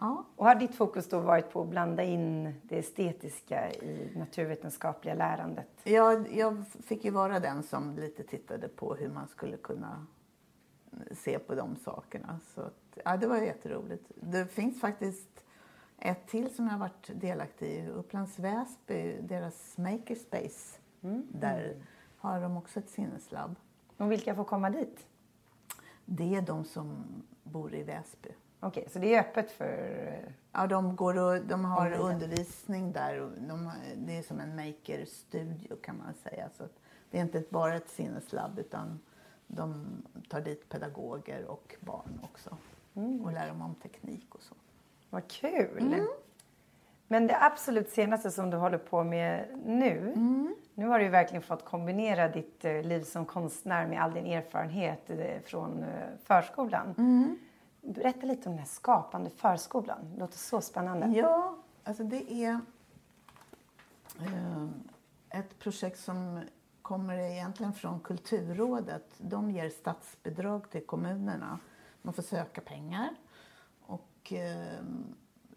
Ja. 0.00 0.24
Och 0.36 0.46
har 0.46 0.54
ditt 0.54 0.74
fokus 0.74 1.08
då 1.08 1.20
varit 1.20 1.50
på 1.50 1.62
att 1.62 1.68
blanda 1.68 2.02
in 2.02 2.54
det 2.62 2.78
estetiska 2.78 3.72
i 3.72 4.12
naturvetenskapliga 4.16 5.14
lärandet? 5.14 5.68
Ja, 5.84 6.24
jag 6.30 6.64
fick 6.66 7.04
ju 7.04 7.10
vara 7.10 7.40
den 7.40 7.62
som 7.62 7.96
lite 7.96 8.22
tittade 8.22 8.68
på 8.68 8.94
hur 8.94 9.08
man 9.08 9.28
skulle 9.28 9.56
kunna 9.56 10.06
se 11.12 11.38
på 11.38 11.54
de 11.54 11.76
sakerna. 11.76 12.40
Så 12.54 12.60
att, 12.60 12.98
ja, 13.04 13.16
det 13.16 13.26
var 13.26 13.36
jätteroligt. 13.36 14.10
Det 14.14 14.46
finns 14.46 14.80
faktiskt 14.80 15.44
ett 15.98 16.26
till 16.26 16.54
som 16.54 16.64
jag 16.64 16.72
har 16.72 16.80
varit 16.80 17.10
delaktig 17.14 17.66
i, 17.66 17.88
Upplands 17.88 18.38
Väsby, 18.38 19.20
deras 19.22 19.78
makerspace. 19.78 20.78
Mm. 21.02 21.26
Där 21.32 21.76
har 22.16 22.40
de 22.40 22.56
också 22.56 22.78
ett 22.78 22.90
sinneslabb. 22.90 23.56
Och 23.96 24.12
vilka 24.12 24.34
får 24.34 24.44
komma 24.44 24.70
dit? 24.70 25.06
Det 26.04 26.34
är 26.34 26.42
de 26.42 26.64
som 26.64 27.04
bor 27.42 27.74
i 27.74 27.82
Väsby. 27.82 28.30
Okej, 28.60 28.88
så 28.92 28.98
det 28.98 29.14
är 29.14 29.20
öppet 29.20 29.50
för... 29.50 30.32
Ja, 30.52 30.66
de, 30.66 30.96
går 30.96 31.18
och, 31.18 31.44
de 31.44 31.64
har 31.64 31.92
undervisning 31.92 32.92
där. 32.92 33.30
De, 33.48 33.72
det 33.96 34.18
är 34.18 34.22
som 34.22 34.40
en 34.40 34.56
makerstudio 34.56 35.76
kan 35.76 35.98
man 35.98 36.14
säga. 36.14 36.48
Så 36.56 36.64
det 37.10 37.18
är 37.18 37.22
inte 37.22 37.44
bara 37.50 37.76
ett 37.76 37.88
sinneslabb 37.88 38.58
utan 38.58 39.00
de 39.46 39.86
tar 40.28 40.40
dit 40.40 40.68
pedagoger 40.68 41.44
och 41.44 41.76
barn 41.80 42.20
också. 42.22 42.56
Mm. 42.94 43.20
Och 43.20 43.32
lär 43.32 43.48
dem 43.48 43.62
om 43.62 43.74
teknik 43.74 44.34
och 44.34 44.42
så. 44.42 44.54
Vad 45.10 45.28
kul! 45.28 45.78
Mm. 45.78 46.06
Men 47.08 47.26
det 47.26 47.36
absolut 47.40 47.88
senaste 47.88 48.30
som 48.30 48.50
du 48.50 48.56
håller 48.56 48.78
på 48.78 49.04
med 49.04 49.46
nu. 49.66 50.12
Mm. 50.16 50.54
Nu 50.74 50.86
har 50.86 50.98
du 50.98 51.08
verkligen 51.08 51.42
fått 51.42 51.64
kombinera 51.64 52.28
ditt 52.28 52.64
eh, 52.64 52.82
liv 52.82 53.02
som 53.02 53.26
konstnär 53.26 53.86
med 53.86 54.02
all 54.02 54.12
din 54.12 54.26
erfarenhet 54.26 55.10
eh, 55.10 55.40
från 55.44 55.82
eh, 55.82 55.88
förskolan. 56.24 56.94
Berätta 57.80 58.26
lite 58.26 58.48
om 58.48 58.52
den 58.52 58.58
här 58.58 58.66
skapande 58.66 59.30
förskolan. 59.30 59.98
Det 60.12 60.20
låter 60.20 60.38
så 60.38 60.60
spännande. 60.60 61.06
Ja, 61.06 61.56
alltså 61.84 62.04
det 62.04 62.32
är 62.32 62.60
eh, 64.20 64.68
ett 65.30 65.58
projekt 65.58 66.00
som 66.00 66.40
kommer 66.82 67.18
egentligen 67.18 67.72
från 67.72 68.00
Kulturrådet. 68.00 69.14
De 69.18 69.50
ger 69.50 69.70
statsbidrag 69.70 70.70
till 70.70 70.86
kommunerna. 70.86 71.58
Man 72.02 72.14
får 72.14 72.22
söka 72.22 72.60
pengar 72.60 73.10
och 73.82 74.32
eh, 74.32 74.82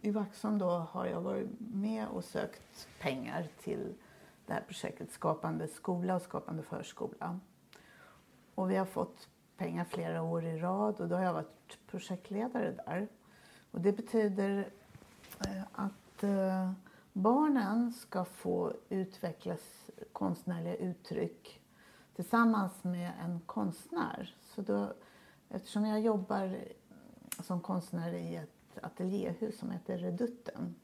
i 0.02 0.12
Vaxholm 0.12 0.58
då 0.58 0.70
har 0.70 1.06
jag 1.06 1.22
varit 1.22 1.50
med 1.60 2.08
och 2.08 2.24
sökt 2.24 2.88
pengar 3.00 3.48
till 3.64 3.94
det 4.46 4.54
här 4.54 4.62
projektet 4.68 5.12
Skapande 5.12 5.68
skola 5.68 6.16
och 6.16 6.22
Skapande 6.22 6.64
förskola. 6.64 7.40
Och 8.56 8.72
vi 8.72 8.76
har 8.76 8.86
fått 8.86 9.30
pengar 9.58 9.86
flera 9.86 10.22
år 10.22 10.46
i 10.46 10.58
rad 10.58 11.00
och 11.02 11.08
då 11.08 11.16
har 11.16 11.24
jag 11.24 11.34
varit 11.34 11.78
projektledare 11.88 12.72
där. 12.72 13.08
Och 13.72 13.82
det 13.82 13.92
betyder 13.92 14.70
eh, 15.48 15.64
att 15.72 16.24
eh, 16.24 16.72
barnen 17.14 17.94
ska 17.94 18.26
få 18.26 18.74
utvecklas 18.90 19.90
konstnärliga 20.12 20.76
uttryck 20.76 21.62
tillsammans 22.16 22.84
med 22.84 23.12
en 23.24 23.40
konstnär. 23.40 24.36
Så 24.56 24.62
då, 24.62 24.94
eftersom 25.50 25.86
jag 25.86 26.02
jobbar 26.02 26.58
som 27.40 27.62
konstnär 27.62 28.14
i 28.14 28.36
ett 28.36 28.78
ateljéhus 28.82 29.60
som 29.60 29.72
heter 29.72 29.98
Redutten 29.98 30.76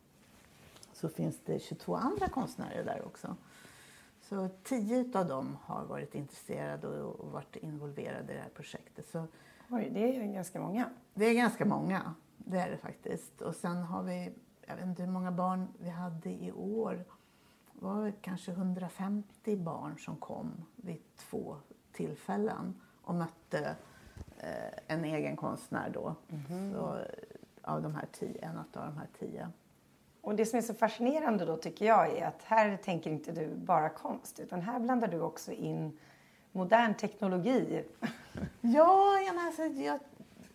så 0.93 1.09
finns 1.09 1.39
det 1.45 1.59
22 1.59 1.95
andra 1.95 2.27
konstnärer 2.27 2.83
där 2.85 3.05
också. 3.05 3.35
Så 4.29 4.49
tio 4.63 5.05
av 5.13 5.27
dem 5.27 5.57
har 5.61 5.85
varit 5.85 6.15
intresserade 6.15 7.01
och 7.01 7.31
varit 7.31 7.55
involverade 7.55 8.33
i 8.33 8.35
det 8.35 8.41
här 8.41 8.49
projektet. 8.49 9.07
Så, 9.07 9.27
Oj, 9.69 9.89
det 9.93 10.17
är 10.17 10.33
ganska 10.33 10.59
många. 10.61 10.89
Det 11.13 11.25
är 11.25 11.33
ganska 11.33 11.65
många, 11.65 12.15
det 12.37 12.59
är 12.59 12.71
det 12.71 12.77
faktiskt. 12.77 13.41
Och 13.41 13.55
sen 13.55 13.77
har 13.77 14.03
vi, 14.03 14.31
jag 14.67 14.75
vet 14.75 14.85
inte 14.85 15.03
hur 15.03 15.11
många 15.11 15.31
barn 15.31 15.67
vi 15.79 15.89
hade 15.89 16.29
i 16.29 16.51
år. 16.51 17.05
Det 17.73 17.85
var 17.85 18.13
kanske 18.21 18.51
150 18.51 19.57
barn 19.57 19.99
som 19.99 20.15
kom 20.15 20.65
vid 20.75 21.01
två 21.15 21.57
tillfällen 21.91 22.81
och 23.01 23.15
mötte 23.15 23.75
eh, 24.37 24.79
en 24.87 25.05
egen 25.05 25.35
konstnär 25.35 25.89
då. 25.93 26.15
Mm 26.29 26.43
-hmm. 26.43 26.73
Så, 26.73 26.99
av 27.61 27.81
de 27.81 27.95
här 27.95 28.07
tio, 28.11 28.45
en 28.45 28.57
av 28.57 28.65
de 28.73 28.97
här 28.97 29.07
tio. 29.19 29.49
Och 30.21 30.35
det 30.35 30.45
som 30.45 30.57
är 30.57 30.61
så 30.61 30.73
fascinerande 30.73 31.45
då 31.45 31.57
tycker 31.57 31.85
jag 31.85 32.17
är 32.17 32.25
att 32.25 32.43
här 32.43 32.77
tänker 32.77 33.09
inte 33.09 33.31
du 33.31 33.55
bara 33.55 33.89
konst 33.89 34.39
utan 34.39 34.61
här 34.61 34.79
blandar 34.79 35.07
du 35.07 35.21
också 35.21 35.51
in 35.51 35.97
modern 36.51 36.93
teknologi. 36.93 37.83
Ja, 38.61 39.19
jag, 39.19 39.37
alltså, 39.37 39.63
jag 39.63 39.99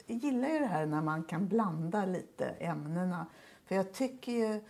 gillar 0.06 0.49
ju 0.49 0.59
det 0.59 0.66
här 0.66 0.87
när 0.87 1.02
man 1.02 1.25
kan 1.25 1.49
blanda 1.49 2.06
lite 2.06 2.47
ämnena. 2.47 3.26
För 3.64 3.75
jag 3.75 3.92
tycker 3.92 4.33
ju, 4.33 4.61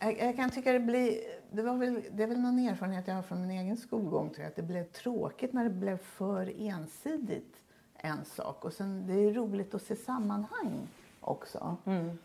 jag, 0.00 0.18
jag, 0.18 0.36
kan 0.36 0.50
tycka 0.50 0.72
det 0.72 0.80
blir, 0.80 1.18
det, 1.50 1.62
var 1.62 1.76
väl, 1.76 2.02
det 2.12 2.22
är 2.22 2.26
väl 2.26 2.40
någon 2.40 2.58
erfarenhet 2.58 3.08
jag 3.08 3.14
har 3.14 3.22
från 3.22 3.40
min 3.40 3.50
egen 3.50 3.76
skolgång 3.76 4.30
tror 4.30 4.42
jag, 4.42 4.48
att 4.48 4.56
det 4.56 4.62
blev 4.62 4.84
tråkigt 4.84 5.52
när 5.52 5.64
det 5.64 5.70
blev 5.70 5.96
för 5.96 6.52
ensidigt 6.60 7.56
en 7.94 8.24
sak. 8.24 8.64
Och 8.64 8.72
sen 8.72 9.06
det 9.06 9.12
är 9.12 9.32
roligt 9.32 9.74
att 9.74 9.82
se 9.82 9.96
sammanhang 9.96 10.88
också. 11.20 11.76
Mm. 11.84 12.18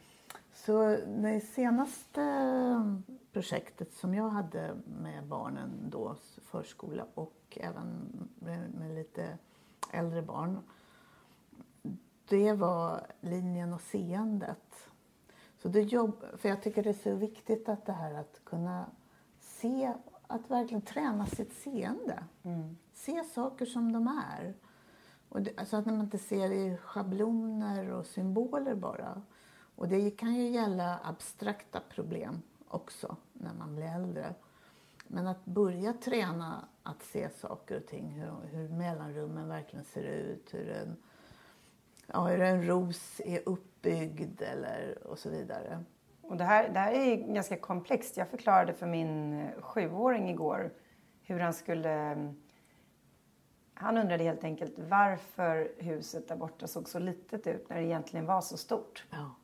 Så 0.66 0.98
det 1.08 1.42
senaste 1.42 2.22
projektet 3.32 3.94
som 3.94 4.13
jag 4.13 4.30
hade 4.30 4.75
med 5.01 5.25
barnen 5.28 5.89
då, 5.89 6.16
förskola 6.42 7.06
och 7.13 7.58
även 7.62 7.88
med, 8.39 8.74
med 8.74 8.96
lite 8.96 9.38
äldre 9.92 10.22
barn, 10.22 10.60
det 12.30 12.54
var 12.54 13.01
linjen 13.22 13.74
och 13.74 13.82
seendet. 13.82 14.89
Så 15.58 15.68
det 15.68 15.82
jobb, 15.82 16.25
för 16.38 16.50
jag 16.50 16.63
tycker 16.63 16.84
det 16.84 16.89
är 16.89 16.94
så 16.94 17.16
viktigt 17.16 17.70
att 17.70 17.86
det 17.86 17.94
här 17.94 18.13
att 18.13 18.42
kunna 18.44 18.86
se, 19.39 19.94
att 20.28 20.51
verkligen 20.51 20.82
träna 20.82 21.25
sitt 21.25 21.54
seende. 21.54 22.24
Mm. 22.44 22.78
Se 22.94 23.24
saker 23.24 23.66
som 23.66 23.92
de 23.92 24.08
är. 24.08 24.54
Och 25.30 25.42
det, 25.42 25.60
alltså 25.60 25.78
att 25.78 25.86
man 25.86 26.00
inte 26.00 26.18
ser 26.18 26.51
i 26.51 26.78
schabloner 26.78 27.92
och 27.92 28.06
symboler 28.06 28.75
bara. 28.75 29.22
Och 29.79 29.88
det 29.88 30.12
kan 30.12 30.36
ju 30.36 30.50
gälla 30.50 31.00
abstrakta 31.03 31.81
problem 31.89 32.41
också 32.67 33.15
när 33.33 33.53
man 33.53 33.75
blir 33.75 33.86
äldre. 33.86 34.33
Men 35.07 35.27
att 35.27 35.45
börja 35.45 35.93
träna 35.93 36.65
att 36.83 37.03
se 37.03 37.29
saker 37.29 37.77
och 37.77 37.88
ting, 37.88 38.09
hur, 38.09 38.31
hur 38.51 38.69
mellanrummen 38.69 39.48
verkligen 39.48 39.86
ser 39.86 40.03
ut, 40.03 40.53
hur 40.53 40.69
en, 40.69 40.95
ja, 42.07 42.27
hur 42.27 42.41
en 42.41 42.67
ros 42.67 43.21
är 43.25 43.41
uppbyggd 43.45 44.41
eller, 44.41 45.07
och 45.07 45.19
så 45.19 45.29
vidare. 45.29 45.83
Och 46.21 46.38
det, 46.38 46.43
här, 46.43 46.69
det 46.69 46.79
här 46.79 46.91
är 46.91 47.33
ganska 47.33 47.57
komplext. 47.57 48.17
Jag 48.17 48.27
förklarade 48.27 48.74
för 48.74 48.88
min 48.88 49.45
sjuåring 49.59 50.29
igår 50.29 50.74
hur 51.21 51.39
han 51.39 51.53
skulle 51.53 52.15
han 53.74 53.98
undrade 53.98 54.24
helt 54.24 54.43
enkelt 54.43 54.74
varför 54.77 55.71
huset 55.77 56.27
där 56.27 56.36
borta 56.36 56.67
såg 56.67 56.89
så 56.89 57.00
litet 57.00 57.48
ut 57.48 57.69
när 57.69 57.77
det 57.77 57.83
egentligen 57.83 58.25
var 58.25 58.41
så 58.41 58.57
stort. 58.57 59.05
Ja, 59.09 59.36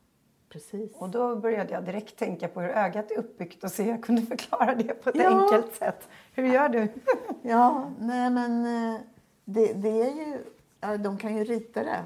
precis. 0.48 0.92
Och 0.94 1.10
då 1.10 1.36
började 1.36 1.72
jag 1.72 1.84
direkt 1.84 2.16
tänka 2.16 2.48
på 2.48 2.60
hur 2.60 2.68
ögat 2.68 3.10
är 3.10 3.18
uppbyggt 3.18 3.64
och 3.64 3.70
se 3.70 3.82
hur 3.82 3.90
jag 3.90 4.02
kunde 4.02 4.22
förklara 4.36 4.74
det 4.74 5.02
på 5.02 5.10
ett 5.10 5.16
ja. 5.16 5.42
enkelt 5.42 5.74
sätt. 5.74 6.08
Hur 6.32 6.46
gör 6.46 6.68
du? 6.68 6.88
ja, 7.42 7.90
nej 7.98 8.30
men 8.30 8.66
eh, 8.66 9.00
det, 9.44 9.72
det 9.72 10.02
är 10.02 10.14
ju, 10.14 10.38
ja, 10.80 10.96
de 10.96 11.18
kan 11.18 11.36
ju 11.36 11.44
rita 11.44 11.82
det 11.82 12.04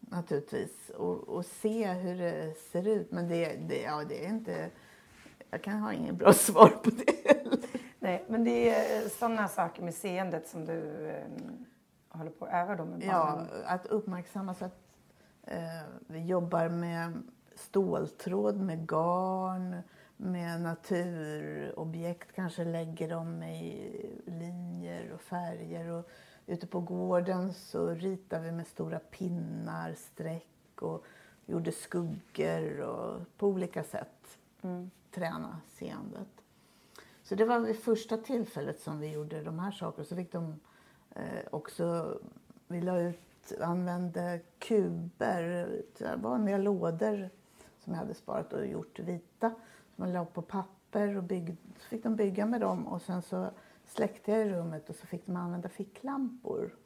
naturligtvis 0.00 0.90
och, 0.90 1.28
och 1.28 1.46
se 1.46 1.92
hur 1.92 2.18
det 2.18 2.54
ser 2.72 2.88
ut. 2.88 3.10
Men 3.10 3.28
det, 3.28 3.56
det, 3.68 3.82
ja, 3.82 4.04
det 4.08 4.24
är 4.24 4.28
inte, 4.28 4.70
jag 5.50 5.62
kan 5.62 5.78
ha 5.78 5.92
ingen 5.92 6.16
bra 6.16 6.32
svar 6.32 6.68
på 6.68 6.90
det 6.90 7.30
Nej, 8.02 8.24
men 8.28 8.44
det 8.44 8.70
är 8.70 9.08
sådana 9.08 9.48
saker 9.48 9.82
med 9.82 9.94
seendet 9.94 10.48
som 10.48 10.64
du 10.64 11.10
ehm, 11.10 11.66
håller 12.08 12.30
på 12.30 12.44
att 12.44 12.52
öva 12.52 12.76
då 12.76 12.84
med 12.84 13.02
Ja, 13.02 13.12
barnen? 13.12 13.64
att 13.66 13.86
uppmärksamma 13.86 14.54
så 14.54 14.64
att 14.64 14.80
eh, 15.42 15.58
vi 16.06 16.26
jobbar 16.26 16.68
med 16.68 17.22
ståltråd, 17.54 18.60
med 18.60 18.88
garn, 18.88 19.76
med 20.16 20.60
naturobjekt, 20.60 22.32
kanske 22.32 22.64
lägger 22.64 23.08
dem 23.08 23.42
i 23.42 23.90
linjer 24.26 25.12
och 25.12 25.20
färger. 25.20 25.90
Och 25.90 26.10
ute 26.46 26.66
på 26.66 26.80
gården 26.80 27.54
så 27.54 27.88
ritar 27.88 28.40
vi 28.40 28.52
med 28.52 28.66
stora 28.66 28.98
pinnar, 28.98 29.94
streck 29.94 30.82
och 30.82 31.04
gjorde 31.46 31.72
skuggor 31.72 32.80
och 32.80 33.20
på 33.36 33.46
olika 33.46 33.84
sätt 33.84 34.38
Mm. 34.62 34.90
träna 35.10 35.60
seendet. 35.68 36.28
Så 37.22 37.34
det 37.34 37.44
var 37.44 37.60
vid 37.60 37.78
första 37.78 38.16
tillfället 38.16 38.80
som 38.80 39.00
vi 39.00 39.12
gjorde 39.12 39.42
de 39.42 39.58
här 39.58 39.70
sakerna. 39.70 40.04
Så 40.04 40.16
fick 40.16 40.32
de 40.32 40.60
eh, 41.10 41.46
också, 41.50 42.18
vi 42.66 42.80
la 42.80 43.00
ut, 43.00 43.52
använde 43.60 44.40
kuber, 44.58 45.72
så 45.98 46.04
här 46.06 46.16
vanliga 46.16 46.58
lådor 46.58 47.30
som 47.90 47.94
jag 47.94 48.02
hade 48.02 48.14
sparat 48.14 48.52
och 48.52 48.66
gjort 48.66 48.98
vita. 48.98 49.48
Som 49.94 50.04
man 50.04 50.12
la 50.12 50.24
på 50.24 50.42
papper 50.42 51.16
och 51.16 51.22
bygg, 51.22 51.56
så 51.78 51.88
fick 51.88 52.02
de 52.02 52.16
bygga 52.16 52.46
med 52.46 52.60
dem 52.60 52.86
och 52.86 53.02
sen 53.02 53.22
så 53.22 53.50
släckte 53.84 54.30
jag 54.30 54.46
i 54.46 54.50
rummet 54.50 54.90
och 54.90 54.96
så 54.96 55.06
fick 55.06 55.26
de 55.26 55.36
använda 55.36 55.68
ficklampor. 55.68 56.76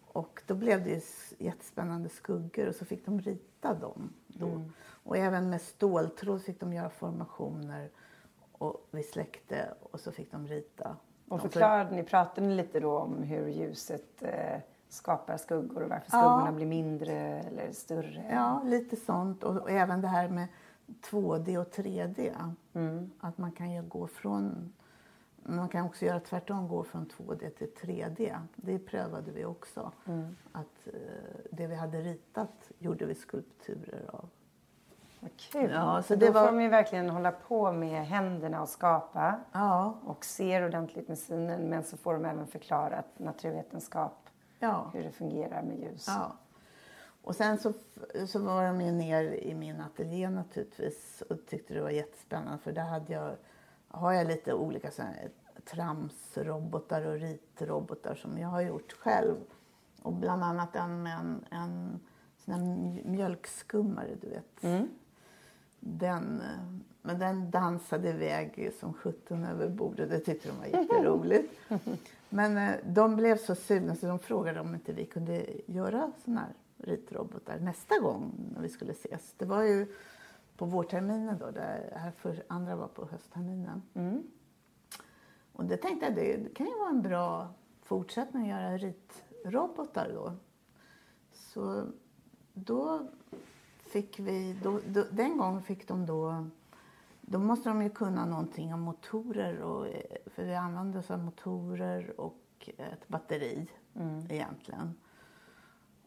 Och 0.00 0.42
då 0.46 0.54
blev 0.54 0.84
det 0.84 0.90
ju 0.90 1.00
jättespännande 1.38 2.08
skuggor 2.08 2.68
och 2.68 2.74
så 2.74 2.84
fick 2.84 3.06
de 3.06 3.20
rita 3.20 3.74
dem 3.74 4.12
då. 4.26 4.46
Mm. 4.46 4.72
Och 4.80 5.16
även 5.16 5.50
med 5.50 5.60
ståltråd 5.60 6.42
fick 6.42 6.60
de 6.60 6.72
göra 6.72 6.90
formationer 6.90 7.90
och 8.52 8.88
vi 8.90 9.02
släckte 9.02 9.74
och 9.90 10.00
så 10.00 10.12
fick 10.12 10.30
de 10.30 10.46
rita. 10.46 10.96
Och 11.28 11.40
förklarade 11.40 11.96
ni, 11.96 12.02
pratade 12.02 12.46
ni 12.46 12.54
lite 12.54 12.80
då 12.80 12.98
om 12.98 13.22
hur 13.22 13.48
ljuset 13.48 14.22
eh, 14.22 14.60
skapar 14.88 15.36
skuggor 15.36 15.82
och 15.82 15.88
varför 15.88 16.06
Ja. 16.12 16.18
skuggorna 16.22 16.52
blir 16.52 16.66
mindre 16.66 17.12
eller 17.40 17.72
större? 17.72 18.24
Ja, 18.30 18.62
lite 18.64 18.96
sånt. 18.96 19.44
Och, 19.44 19.56
och 19.56 19.70
även 19.70 20.00
det 20.00 20.08
här 20.08 20.28
med 20.28 20.48
2D 21.10 21.58
och 21.58 21.70
3D. 21.74 22.32
Mm. 22.74 23.10
Att 23.20 23.38
man 23.38 23.52
kan 23.52 23.88
gå 23.88 24.06
från... 24.06 24.72
Man 25.42 25.68
kan 25.68 25.86
också 25.86 26.04
göra 26.04 26.20
tvärtom, 26.20 26.68
gå 26.68 26.84
från 26.84 27.06
2D 27.06 27.50
till 27.50 27.70
3D. 27.82 28.38
Det 28.56 28.78
prövade 28.78 29.30
vi 29.30 29.44
också. 29.44 29.92
Mm. 30.06 30.36
Att 30.52 30.86
eh, 30.86 30.92
det 31.50 31.66
vi 31.66 31.74
hade 31.74 32.00
ritat 32.00 32.70
gjorde 32.78 33.06
vi 33.06 33.14
skulpturer 33.14 34.10
av. 34.12 34.28
Vad 35.20 35.30
kul! 35.36 35.70
Ja, 35.74 36.02
så 36.02 36.14
det 36.16 36.26
då 36.26 36.32
var- 36.32 36.40
får 36.46 36.52
de 36.52 36.60
ju 36.62 36.68
verkligen 36.68 37.10
hålla 37.10 37.30
på 37.32 37.72
med 37.72 38.06
händerna 38.06 38.62
och 38.62 38.68
skapa 38.68 39.40
Ja, 39.52 39.98
och 40.04 40.24
ser 40.24 40.66
ordentligt 40.66 41.08
med 41.08 41.18
synen 41.18 41.68
men 41.68 41.84
så 41.84 41.96
får 41.96 42.12
de 42.14 42.24
även 42.24 42.46
förklarat 42.46 43.06
naturvetenskap, 43.16 44.28
ja. 44.58 44.90
hur 44.94 45.02
det 45.02 45.12
fungerar 45.12 45.62
med 45.62 45.78
ljus. 45.78 46.04
Ja. 46.08 46.32
Och 47.22 47.36
sen 47.36 47.58
så, 47.58 47.72
så 48.26 48.38
var 48.38 48.64
de 48.64 48.80
ju 48.80 48.92
ner 48.92 49.24
i 49.24 49.54
min 49.54 49.80
ateljé 49.80 50.30
naturligtvis 50.30 51.22
och 51.30 51.46
tyckte 51.46 51.74
det 51.74 51.80
var 51.82 51.90
jättespännande 51.90 52.58
för 52.58 52.72
där 52.72 52.84
hade 52.84 53.12
jag, 53.12 53.36
har 53.88 54.12
jag 54.12 54.26
lite 54.26 54.54
olika 54.54 54.90
såna 54.90 55.08
här 55.08 55.30
tramsrobotar 55.64 57.06
och 57.06 57.14
ritrobotar 57.20 58.14
som 58.14 58.38
jag 58.38 58.48
har 58.48 58.60
gjort 58.60 58.92
själv. 58.92 59.36
Och 60.02 60.12
bland 60.12 60.44
annat 60.44 60.76
en 60.76 61.02
med 61.02 61.18
en, 61.18 61.44
en 61.50 62.00
sån 62.38 62.54
här 62.54 62.60
mj- 62.60 63.06
mjölkskummare, 63.06 64.14
du 64.20 64.28
vet. 64.28 64.64
Mm. 64.64 64.88
Den, 65.80 66.42
men 67.08 67.18
den 67.18 67.50
dansade 67.50 68.08
iväg 68.08 68.72
som 68.80 68.94
sjutton 68.94 69.44
över 69.44 69.68
bordet. 69.68 70.10
Det 70.10 70.20
tyckte 70.20 70.48
de 70.48 70.58
var 70.58 70.66
jätteroligt. 70.66 71.54
Men 72.28 72.56
eh, 72.56 72.74
de 72.86 73.16
blev 73.16 73.36
så 73.36 73.54
sugna 73.54 73.94
så 73.94 74.06
de 74.06 74.18
frågade 74.18 74.60
om 74.60 74.74
inte 74.74 74.92
vi 74.92 75.04
kunde 75.04 75.46
göra 75.66 76.12
såna 76.24 76.40
här 76.40 76.52
ritrobotar 76.76 77.58
nästa 77.58 77.98
gång 77.98 78.32
när 78.54 78.62
vi 78.62 78.68
skulle 78.68 78.92
ses. 78.92 79.34
Det 79.36 79.44
var 79.44 79.62
ju 79.62 79.86
på 80.56 80.64
vårterminen 80.66 81.38
då, 81.38 81.50
det 81.50 81.92
här 81.94 82.10
för 82.10 82.42
andra 82.46 82.76
var 82.76 82.88
på 82.88 83.08
höstterminen. 83.10 83.82
Mm. 83.94 84.22
Och 85.52 85.64
det 85.64 85.76
tänkte 85.76 86.06
jag, 86.06 86.14
det, 86.14 86.36
det 86.36 86.54
kan 86.54 86.66
ju 86.66 86.78
vara 86.78 86.90
en 86.90 87.02
bra 87.02 87.48
fortsättning 87.82 88.50
att 88.50 88.62
göra 88.62 88.76
ritrobotar 88.76 90.10
då. 90.14 90.32
Så 91.32 91.84
då 92.54 93.08
fick 93.86 94.20
vi, 94.20 94.58
då, 94.62 94.80
då, 94.86 95.04
den 95.10 95.38
gången 95.38 95.62
fick 95.62 95.88
de 95.88 96.06
då, 96.06 96.46
då 97.30 97.38
måste 97.38 97.68
de 97.68 97.82
ju 97.82 97.90
kunna 97.90 98.24
någonting 98.26 98.74
om 98.74 98.80
motorer 98.80 99.60
och, 99.62 99.86
för 100.26 100.44
vi 100.44 100.54
använde 100.54 100.98
oss 100.98 101.10
av 101.10 101.18
motorer 101.18 102.20
och 102.20 102.68
ett 102.78 103.08
batteri 103.08 103.68
Mm. 103.96 104.26
egentligen. 104.30 104.94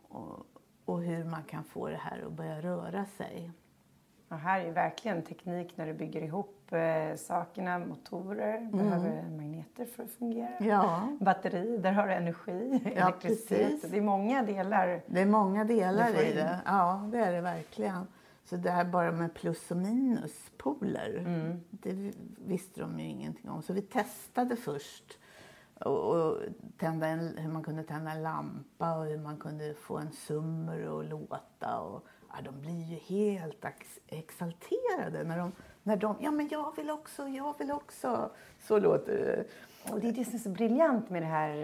Och, 0.07 0.45
och 0.85 1.01
hur 1.01 1.23
man 1.23 1.43
kan 1.43 1.63
få 1.63 1.87
det 1.89 1.95
här 1.97 2.23
att 2.25 2.31
börja 2.31 2.61
röra 2.61 3.05
sig. 3.05 3.51
Och 4.29 4.37
här 4.37 4.59
är 4.59 4.65
ju 4.65 4.71
verkligen 4.71 5.21
teknik 5.21 5.77
när 5.77 5.85
du 5.87 5.93
bygger 5.93 6.21
ihop 6.21 6.71
eh, 6.73 7.15
sakerna. 7.15 7.79
Motorer 7.79 8.69
behöver 8.71 9.29
magneter 9.29 9.85
för 9.85 10.03
att 10.03 10.11
fungera. 10.11 10.47
Mm. 10.47 10.69
Ja, 10.69 11.07
Batteri, 11.19 11.77
där 11.77 11.91
har 11.91 12.07
du 12.07 12.13
energi, 12.13 12.81
Ja, 12.95 13.01
elektricitet. 13.03 13.57
precis. 13.71 13.91
Det 13.91 13.97
är 13.97 14.01
många 14.01 14.43
delar. 14.43 15.01
Det 15.07 15.21
är 15.21 15.25
många 15.25 15.63
delar 15.63 16.09
i 16.23 16.33
det. 16.33 16.59
Ja, 16.65 17.09
det 17.11 17.17
är 17.17 17.31
det 17.31 17.41
verkligen. 17.41 18.07
Så 18.51 18.57
det 18.57 18.71
här 18.71 18.85
bara 18.85 19.11
med 19.11 19.33
plus 19.33 19.71
och 19.71 19.77
minuspoler, 19.77 21.23
Mm. 21.25 21.61
det 21.69 22.13
visste 22.45 22.81
de 22.81 22.99
ju 22.99 23.05
ingenting 23.05 23.49
om. 23.49 23.61
Så 23.61 23.73
vi 23.73 23.81
testade 23.81 24.55
först 24.55 25.17
och, 25.79 26.15
och 26.15 26.37
tända 26.77 27.07
en, 27.07 27.37
hur 27.37 27.49
man 27.51 27.63
kunde 27.63 27.83
tända 27.83 28.11
en 28.11 28.23
lampa 28.23 28.97
och 28.97 29.05
hur 29.05 29.17
man 29.17 29.37
kunde 29.37 29.73
få 29.73 29.97
en 29.97 30.11
summer 30.11 30.99
att 30.99 31.05
låta. 31.09 31.79
Och, 31.79 32.05
ja, 32.29 32.35
de 32.43 32.61
blir 32.61 32.83
ju 32.83 32.95
helt 32.95 33.65
ex, 33.65 33.99
exalterade 34.07 35.23
när 35.23 35.37
de, 35.37 35.51
när 35.83 35.95
de, 35.97 36.15
ja 36.19 36.31
men 36.31 36.47
jag 36.51 36.75
vill 36.75 36.89
också, 36.91 37.27
jag 37.27 37.57
vill 37.59 37.71
också. 37.71 38.31
Så 38.59 38.79
låter 38.79 39.17
det. 39.17 39.45
Och 39.93 39.99
det 39.99 40.07
är 40.07 40.13
det 40.13 40.25
som 40.25 40.35
är 40.35 40.39
så 40.39 40.49
briljant 40.49 41.09
med 41.09 41.21
det 41.21 41.27
här 41.27 41.55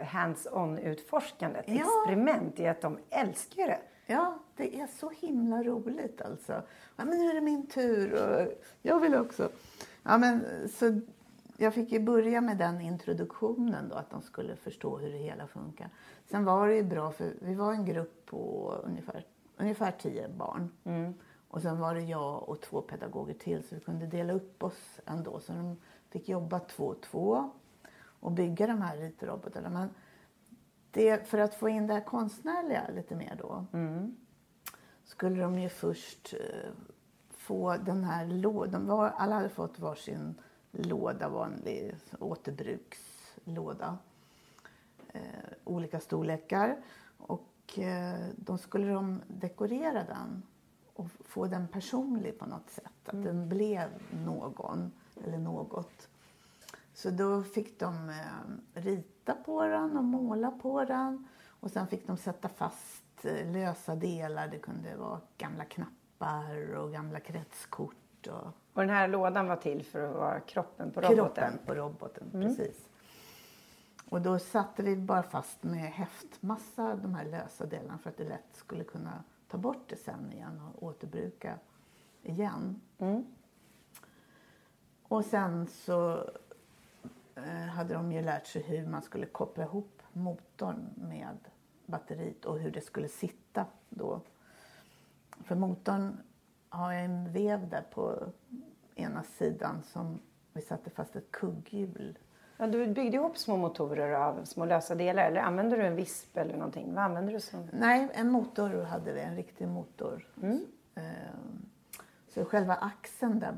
eh, 0.00 0.04
hands-on 0.06 0.78
utforskandet. 0.78 1.64
Ja. 1.68 1.74
Experiment 1.74 2.60
i 2.60 2.66
att 2.66 2.80
de 2.80 2.98
älskar 3.10 3.66
det. 3.66 3.80
Ja, 4.06 4.38
det 4.62 4.80
är 4.80 4.86
så 4.86 5.10
himla 5.10 5.62
roligt 5.62 6.22
alltså. 6.22 6.52
Ja, 6.96 7.04
men 7.04 7.18
nu 7.18 7.30
är 7.30 7.34
det 7.34 7.40
min 7.40 7.66
tur 7.66 8.12
och 8.12 8.48
jag 8.82 9.00
vill 9.00 9.14
också. 9.14 9.48
Ja, 10.02 10.18
men, 10.18 10.44
så 10.68 11.00
jag 11.56 11.74
fick 11.74 11.92
ju 11.92 12.00
börja 12.00 12.40
med 12.40 12.58
den 12.58 12.80
introduktionen 12.80 13.88
då, 13.88 13.94
att 13.94 14.10
de 14.10 14.22
skulle 14.22 14.56
förstå 14.56 14.98
hur 14.98 15.12
det 15.12 15.18
hela 15.18 15.46
funkar. 15.46 15.90
Sen 16.30 16.44
var 16.44 16.68
det 16.68 16.74
ju 16.74 16.82
bra 16.82 17.10
för 17.10 17.32
vi 17.40 17.54
var 17.54 17.72
en 17.72 17.84
grupp 17.84 18.26
på 18.26 18.72
ungefär, 18.84 19.26
ungefär 19.56 19.90
tio 19.90 20.28
barn. 20.28 20.70
Mm. 20.84 21.14
Och 21.48 21.62
sen 21.62 21.78
var 21.78 21.94
det 21.94 22.00
jag 22.00 22.48
och 22.48 22.60
två 22.60 22.80
pedagoger 22.80 23.34
till 23.34 23.62
så 23.62 23.74
vi 23.74 23.80
kunde 23.80 24.06
dela 24.06 24.32
upp 24.32 24.62
oss 24.62 25.00
ändå. 25.06 25.40
Så 25.40 25.52
de 25.52 25.76
fick 26.10 26.28
jobba 26.28 26.58
två 26.58 26.84
och 26.84 27.00
två 27.00 27.50
och 28.20 28.32
bygga 28.32 28.66
de 28.66 28.82
här 28.82 28.96
ritrobotarna. 28.96 29.70
Men 29.70 29.88
det, 30.90 31.28
för 31.28 31.38
att 31.38 31.54
få 31.54 31.68
in 31.68 31.86
det 31.86 31.94
här 31.94 32.04
konstnärliga 32.04 32.82
lite 32.94 33.14
mer 33.14 33.36
då 33.38 33.66
Mm. 33.72 34.16
Skulle 35.04 35.42
de 35.42 35.58
ju 35.58 35.68
först 35.68 36.34
eh, 36.40 36.70
få 37.30 37.76
den 37.76 38.04
här 38.04 38.26
lådan. 38.26 38.86
Var, 38.86 39.08
alla 39.16 39.34
hade 39.34 39.48
fått 39.48 39.78
varsin 39.78 40.34
låda, 40.70 41.28
vanlig 41.28 41.96
återbrukslåda. 42.18 43.98
Eh, 45.08 45.22
olika 45.64 46.00
storlekar. 46.00 46.76
Och 47.18 47.78
eh, 47.78 48.28
då 48.36 48.58
skulle 48.58 48.92
de 48.92 49.20
dekorera 49.28 50.04
den 50.04 50.42
och 50.94 51.06
få 51.24 51.46
den 51.46 51.68
personlig 51.68 52.38
på 52.38 52.46
något 52.46 52.70
sätt. 52.70 52.92
Att 53.04 53.22
den 53.22 53.48
blev 53.48 53.88
någon 54.24 54.92
eller 55.24 55.38
något. 55.38 56.08
Så 56.94 57.10
då 57.10 57.42
fick 57.42 57.78
de 57.78 58.08
eh, 58.08 58.80
rita 58.80 59.34
på 59.34 59.66
den 59.66 59.96
och 59.96 60.04
måla 60.04 60.50
på 60.50 60.84
den. 60.84 61.28
Och 61.46 61.70
sen 61.70 61.86
fick 61.86 62.06
de 62.06 62.16
sätta 62.16 62.48
fast 62.48 63.01
eh, 63.24 63.52
lösa 63.52 63.94
delar. 63.94 64.48
Det 64.48 64.58
kunde 64.58 64.96
vara 64.96 65.20
gamla 65.38 65.64
knappar 65.64 66.74
och 66.74 66.92
gamla 66.92 67.20
kretskort. 67.20 68.26
Och 68.26 68.46
Och 68.72 68.80
den 68.80 68.90
här 68.90 69.08
lådan 69.08 69.48
var 69.48 69.56
till 69.56 69.84
för 69.84 70.00
att 70.02 70.14
vara 70.14 70.40
kroppen 70.40 70.90
på 70.90 71.00
roboten. 71.00 71.16
kroppen 71.16 71.58
på 71.66 71.74
roboten. 71.74 72.30
Precis. 72.32 72.88
Och 74.08 74.22
då 74.22 74.38
satte 74.38 74.82
vi 74.82 74.96
bara 74.96 75.22
fast 75.22 75.62
med 75.62 75.92
häftmassa 75.92 76.96
de 76.96 77.14
här 77.14 77.24
lösa 77.24 77.66
delarna 77.66 77.98
för 77.98 78.10
att 78.10 78.16
det 78.16 78.24
lätt 78.24 78.48
skulle 78.52 78.84
kunna 78.84 79.24
ta 79.48 79.58
bort 79.58 79.88
det 79.88 79.96
sen 79.96 80.32
igen 80.32 80.60
och 80.60 80.82
återbruka 80.82 81.58
igen. 82.22 82.80
Mm. 82.98 83.26
Och 85.02 85.24
sen 85.24 85.66
så 85.66 86.30
eh, 87.34 87.44
hade 87.44 87.94
de 87.94 88.12
ju 88.12 88.22
lärt 88.22 88.46
sig 88.46 88.62
hur 88.62 88.86
man 88.86 89.02
skulle 89.02 89.26
koppla 89.26 89.64
ihop 89.64 90.02
motorn 90.12 90.90
med 90.94 91.38
batteriet 91.86 92.44
och 92.44 92.58
hur 92.58 92.70
det 92.70 92.80
skulle 92.80 93.08
sitta 93.08 93.66
då. 93.88 94.20
För 95.44 95.54
motorn 95.54 96.16
har 96.68 96.92
jag 96.92 97.04
en 97.04 97.32
vev 97.32 97.68
där 97.68 97.82
på 97.90 98.32
ena 98.94 99.22
sidan 99.22 99.82
som 99.82 100.20
vi 100.52 100.62
satte 100.62 100.90
fast 100.90 101.16
ett 101.16 101.30
kugghjul 101.30 102.18
Ja, 102.56 102.66
du 102.66 102.86
byggde 102.86 103.16
ihop 103.16 103.38
små 103.38 103.56
motorer 103.56 104.12
av 104.12 104.44
små 104.44 104.64
lösa 104.64 104.94
delar 104.94 105.22
eller 105.24 105.40
använder 105.40 105.76
du 105.78 105.82
en 105.86 105.96
visp 105.96 106.36
eller 106.36 106.56
någonting? 106.56 106.94
Vad 106.94 107.04
använder 107.04 107.32
du 107.32 107.40
som? 107.40 107.68
Nej, 107.72 108.08
en 108.14 108.30
motor 108.30 108.82
hade 108.82 109.12
vi, 109.12 109.20
en 109.20 109.36
riktig 109.36 109.68
motor. 109.68 110.28
Mm. 110.42 110.66
Ehm, 110.94 111.66
Så 112.28 112.44
själva 112.44 112.74
axeln 112.74 113.38
där 113.40 113.56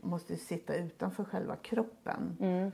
måste 0.00 0.32
ju 0.32 0.38
sitta 0.38 0.74
utanför 0.74 1.24
själva 1.24 1.56
kroppen. 1.56 2.36
Mm. 2.40 2.72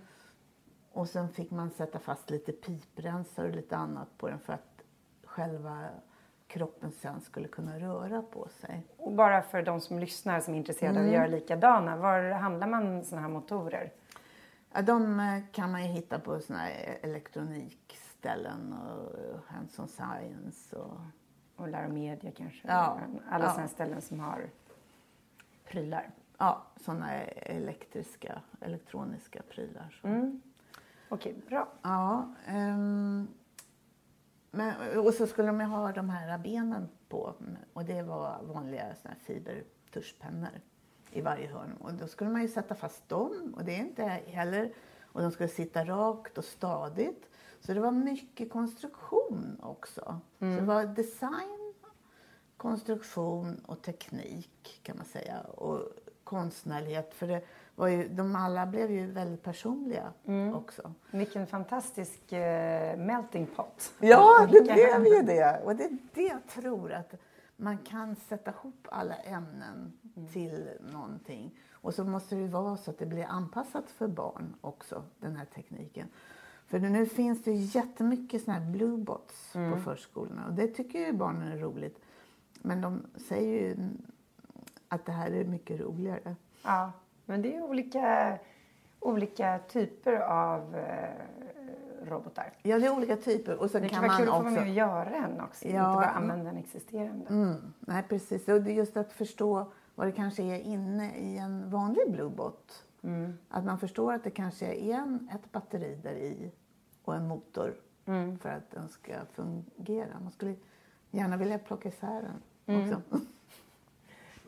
Och 0.92 1.08
sen 1.08 1.28
fick 1.28 1.50
man 1.50 1.70
sätta 1.70 1.98
fast 1.98 2.30
lite 2.30 2.52
piprensare 2.52 3.48
och 3.48 3.54
lite 3.56 3.76
annat 3.76 4.18
på 4.18 4.28
den 4.28 4.38
för 4.38 4.52
att 4.52 4.73
själva 5.34 5.88
kroppen 6.46 6.92
sen 6.92 7.20
skulle 7.20 7.48
kunna 7.48 7.78
röra 7.78 8.22
på 8.22 8.48
sig. 8.48 8.86
Och 8.96 9.12
bara 9.12 9.42
för 9.42 9.62
de 9.62 9.80
som 9.80 9.98
lyssnar 9.98 10.40
som 10.40 10.54
är 10.54 10.58
intresserade 10.58 11.00
av 11.00 11.06
att 11.06 11.12
göra 11.12 11.26
likadana, 11.26 11.96
var 11.96 12.30
handlar 12.30 12.66
man 12.66 13.04
sådana 13.04 13.26
här 13.26 13.34
motorer? 13.34 13.92
Ja, 14.72 14.82
de 14.82 15.20
eh, 15.20 15.42
kan 15.52 15.72
man 15.72 15.82
ju 15.82 15.88
hitta 15.88 16.18
på 16.18 16.40
såna 16.40 16.58
här 16.58 16.98
elektronikställen 17.02 18.72
och 18.72 19.38
Hands 19.46 19.78
on 19.78 19.88
Science 19.88 20.76
och 20.76 20.98
Och 21.56 21.68
Läromedia 21.68 22.30
kanske? 22.36 22.68
Ja. 22.68 22.98
Alla 23.30 23.44
Ja. 23.44 23.50
sådana 23.50 23.68
ställen 23.68 24.00
som 24.02 24.20
har 24.20 24.50
prylar. 25.64 26.10
ja, 26.38 26.62
såna 26.76 27.12
elektriska, 27.22 28.40
elektroniska 28.60 29.42
prylar. 29.50 30.00
Mm. 30.04 30.40
Okej, 31.08 31.34
bra. 31.48 31.68
Ja, 31.82 32.34
ehm, 32.46 33.28
men, 34.54 34.98
och 34.98 35.14
så 35.14 35.26
skulle 35.26 35.48
de 35.48 35.60
ha 35.60 35.92
de 35.92 36.10
här 36.10 36.38
benen 36.38 36.88
på 37.08 37.34
och 37.72 37.84
det 37.84 38.02
var 38.02 38.42
vanliga 38.42 38.94
såna 39.02 39.14
här 39.14 39.20
fibertuschpennor 39.20 40.60
i 41.10 41.20
varje 41.20 41.46
hörn. 41.46 41.76
Och 41.80 41.94
då 41.94 42.06
skulle 42.06 42.30
man 42.30 42.42
ju 42.42 42.48
sätta 42.48 42.74
fast 42.74 43.08
dem 43.08 43.54
och 43.56 43.64
det 43.64 43.74
är 43.74 43.80
inte 43.80 44.02
heller 44.26 44.72
och 45.02 45.22
de 45.22 45.30
skulle 45.30 45.48
sitta 45.48 45.84
rakt 45.84 46.38
och 46.38 46.44
stadigt. 46.44 47.30
Så 47.60 47.74
det 47.74 47.80
var 47.80 47.92
mycket 47.92 48.52
konstruktion 48.52 49.60
också. 49.62 50.20
Så 50.38 50.44
det 50.44 50.60
var 50.60 50.84
design, 50.84 51.74
konstruktion 52.56 53.64
och 53.66 53.82
teknik 53.82 54.80
kan 54.82 54.96
man 54.96 55.06
säga. 55.06 55.40
Och 55.40 55.80
konstnärlighet. 56.24 57.14
För 57.14 57.26
det 57.26 57.44
var 57.74 57.88
ju, 57.88 58.08
de 58.08 58.36
alla 58.36 58.66
blev 58.66 58.90
ju 58.90 59.06
väldigt 59.06 59.42
personliga 59.42 60.12
också. 60.54 60.92
Vilken 61.10 61.46
fantastisk 61.46 62.32
eh, 62.32 62.96
melting 62.98 63.46
pot. 63.46 63.92
Ja, 64.00 64.48
det 64.52 64.60
blev 64.60 65.06
ju 65.06 65.22
det. 65.22 65.60
Och 65.64 65.76
det 65.76 65.84
är 65.84 65.98
det 66.14 66.22
jag 66.22 66.46
tror 66.46 66.92
att 66.92 67.14
man 67.56 67.78
kan 67.78 68.16
sätta 68.16 68.50
ihop 68.50 68.88
alla 68.90 69.14
ämnen 69.14 69.92
till 70.32 70.68
någonting. 70.92 71.58
Och 71.72 71.94
så 71.94 72.04
måste 72.04 72.34
det 72.34 72.48
vara 72.48 72.76
så 72.76 72.90
att 72.90 72.98
det 72.98 73.06
blir 73.06 73.24
anpassat 73.24 73.90
för 73.90 74.08
barn 74.08 74.54
också, 74.60 75.02
den 75.18 75.36
här 75.36 75.44
tekniken. 75.44 76.08
För 76.66 76.78
nu 76.78 77.06
finns 77.06 77.42
det 77.42 77.52
jättemycket 77.52 78.44
såna 78.44 78.58
här 78.58 78.70
bluebots 78.70 79.52
på 79.52 79.80
förskolorna 79.84 80.46
och 80.46 80.52
det 80.52 80.66
tycker 80.68 80.98
ju 80.98 81.12
barnen 81.12 81.52
är 81.52 81.58
roligt. 81.58 81.98
Men 82.62 82.80
de 82.80 83.02
säger 83.28 83.60
ju 83.60 83.76
att 84.88 85.06
det 85.06 85.12
här 85.12 85.30
är 85.30 85.44
mycket 85.44 85.80
roligare. 85.80 86.36
Ja, 86.62 86.92
men 87.26 87.42
det 87.42 87.56
är 87.56 87.62
olika, 87.62 88.38
olika 89.00 89.58
typer 89.68 90.16
av 90.20 90.76
eh, 90.76 91.08
robotar. 92.08 92.52
Ja, 92.62 92.78
det 92.78 92.86
är 92.86 92.96
olika 92.96 93.16
typer. 93.16 93.56
Och 93.56 93.70
sen 93.70 93.82
Det 93.82 93.88
kan 93.88 94.00
kan 94.00 94.08
vara 94.08 94.18
kul 94.18 94.26
man 94.26 94.34
att 94.34 94.38
få 94.38 94.42
vara 94.44 94.52
också... 94.52 94.60
med 94.60 94.70
och 94.70 94.76
göra 94.76 95.26
en 95.26 95.40
också, 95.40 95.64
inte 95.64 95.76
Ja, 95.76 95.94
bara 95.94 96.10
mm. 96.10 96.22
använda 96.22 96.50
en 96.50 96.56
existerande. 96.56 97.26
Mm, 97.28 97.72
nej, 97.80 98.02
precis. 98.08 98.48
Och 98.48 98.62
det 98.62 98.70
är 98.70 98.74
just 98.74 98.96
att 98.96 99.12
förstå 99.12 99.72
vad 99.94 100.06
det 100.06 100.12
kanske 100.12 100.42
är 100.42 100.58
inne 100.60 101.16
i 101.16 101.38
en 101.38 101.70
vanlig 101.70 102.02
Bluebot. 102.12 102.84
Mm. 103.02 103.38
Att 103.48 103.64
man 103.64 103.78
förstår 103.78 104.12
att 104.12 104.24
det 104.24 104.30
kanske 104.30 104.66
är 104.74 104.94
en, 104.94 105.28
ett 105.34 105.52
batteri 105.52 105.98
där 106.02 106.12
i 106.14 106.50
och 107.04 107.14
en 107.14 107.28
motor 107.28 107.74
Mm. 108.06 108.38
för 108.38 108.48
att 108.48 108.70
den 108.70 108.88
ska 108.88 109.12
fungera. 109.32 110.20
Man 110.22 110.30
skulle 110.32 110.54
gärna 111.10 111.36
vilja 111.36 111.58
plocka 111.58 111.88
isär 111.88 112.22
den 112.22 112.42
Mm. 112.76 112.80
också. 112.88 113.00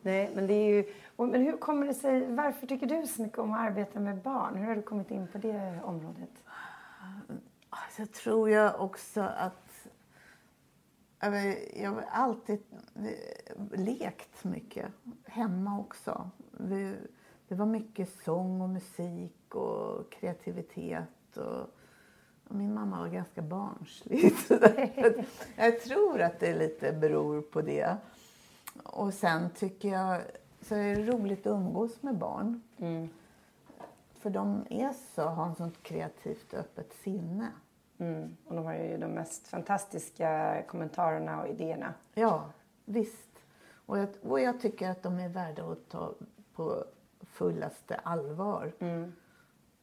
Nej, 0.03 0.31
men 0.35 0.47
det 0.47 0.55
är 0.55 0.69
ju... 0.75 0.85
Men 1.17 1.35
hur 1.35 1.57
kommer 1.57 1.87
det 1.87 1.95
sig... 1.95 2.35
Varför 2.35 2.67
tycker 2.67 2.87
du 2.87 3.07
så 3.07 3.23
mycket 3.23 3.39
om 3.39 3.53
att 3.53 3.61
arbeta 3.61 4.01
med 4.01 4.23
barn? 4.23 4.57
Hur 4.57 4.67
har 4.67 4.77
du 4.77 4.83
kommit 4.83 5.11
in 5.11 5.29
på 5.29 5.39
det 5.39 5.81
området? 5.85 6.31
Alltså, 7.71 8.03
jag 8.03 8.13
tror 8.13 8.51
jag 8.51 8.81
också 8.81 9.21
att... 9.21 9.89
Jag 11.75 11.91
har 11.91 12.05
alltid 12.11 12.63
lekt 13.73 14.45
mycket, 14.45 14.87
hemma 15.25 15.79
också. 15.79 16.31
Det 17.49 17.55
var 17.55 17.67
mycket 17.67 18.09
sång 18.25 18.61
och 18.61 18.69
musik 18.69 19.55
och 19.55 20.13
kreativitet. 20.13 21.37
Och, 21.37 21.71
min 22.49 22.75
mamma 22.75 23.01
var 23.01 23.09
ganska 23.09 23.43
barnslig. 23.43 24.35
jag 25.57 25.81
tror 25.81 26.21
att 26.21 26.41
det 26.41 26.55
lite 26.55 26.93
beror 26.93 27.43
på 27.43 27.63
det. 27.63 27.97
Och 28.85 29.15
sen 29.15 29.51
tycker 29.51 29.89
jag 29.89 30.21
så 30.69 30.75
är 30.75 30.97
det 30.97 31.13
roligt 31.13 31.47
att 31.47 31.51
umgås 31.53 32.03
med 32.03 32.19
barn. 32.19 32.63
Mm. 32.79 33.09
För 34.15 34.31
de 34.31 34.67
är 34.71 34.93
så, 34.93 35.23
har 35.23 35.51
ett 35.51 35.57
sånt 35.57 35.83
kreativt 35.83 36.53
och 36.53 36.59
öppet 36.59 36.93
sinne. 36.93 37.49
Mm. 37.99 38.37
Och 38.47 38.55
de 38.55 38.65
har 38.65 38.75
ju 38.75 38.99
de 38.99 39.07
mest 39.07 39.49
fantastiska 39.49 40.63
kommentarerna 40.69 41.43
och 41.43 41.49
idéerna. 41.49 41.95
Ja, 42.15 42.51
visst. 42.85 43.39
Och 43.87 43.99
jag, 43.99 44.09
och 44.23 44.41
jag 44.41 44.61
tycker 44.61 44.91
att 44.91 45.03
de 45.03 45.19
är 45.19 45.29
värda 45.29 45.65
att 45.65 45.89
ta 45.89 46.15
på 46.55 46.85
fullaste 47.23 47.95
allvar. 47.95 48.73
Mm. 48.79 49.13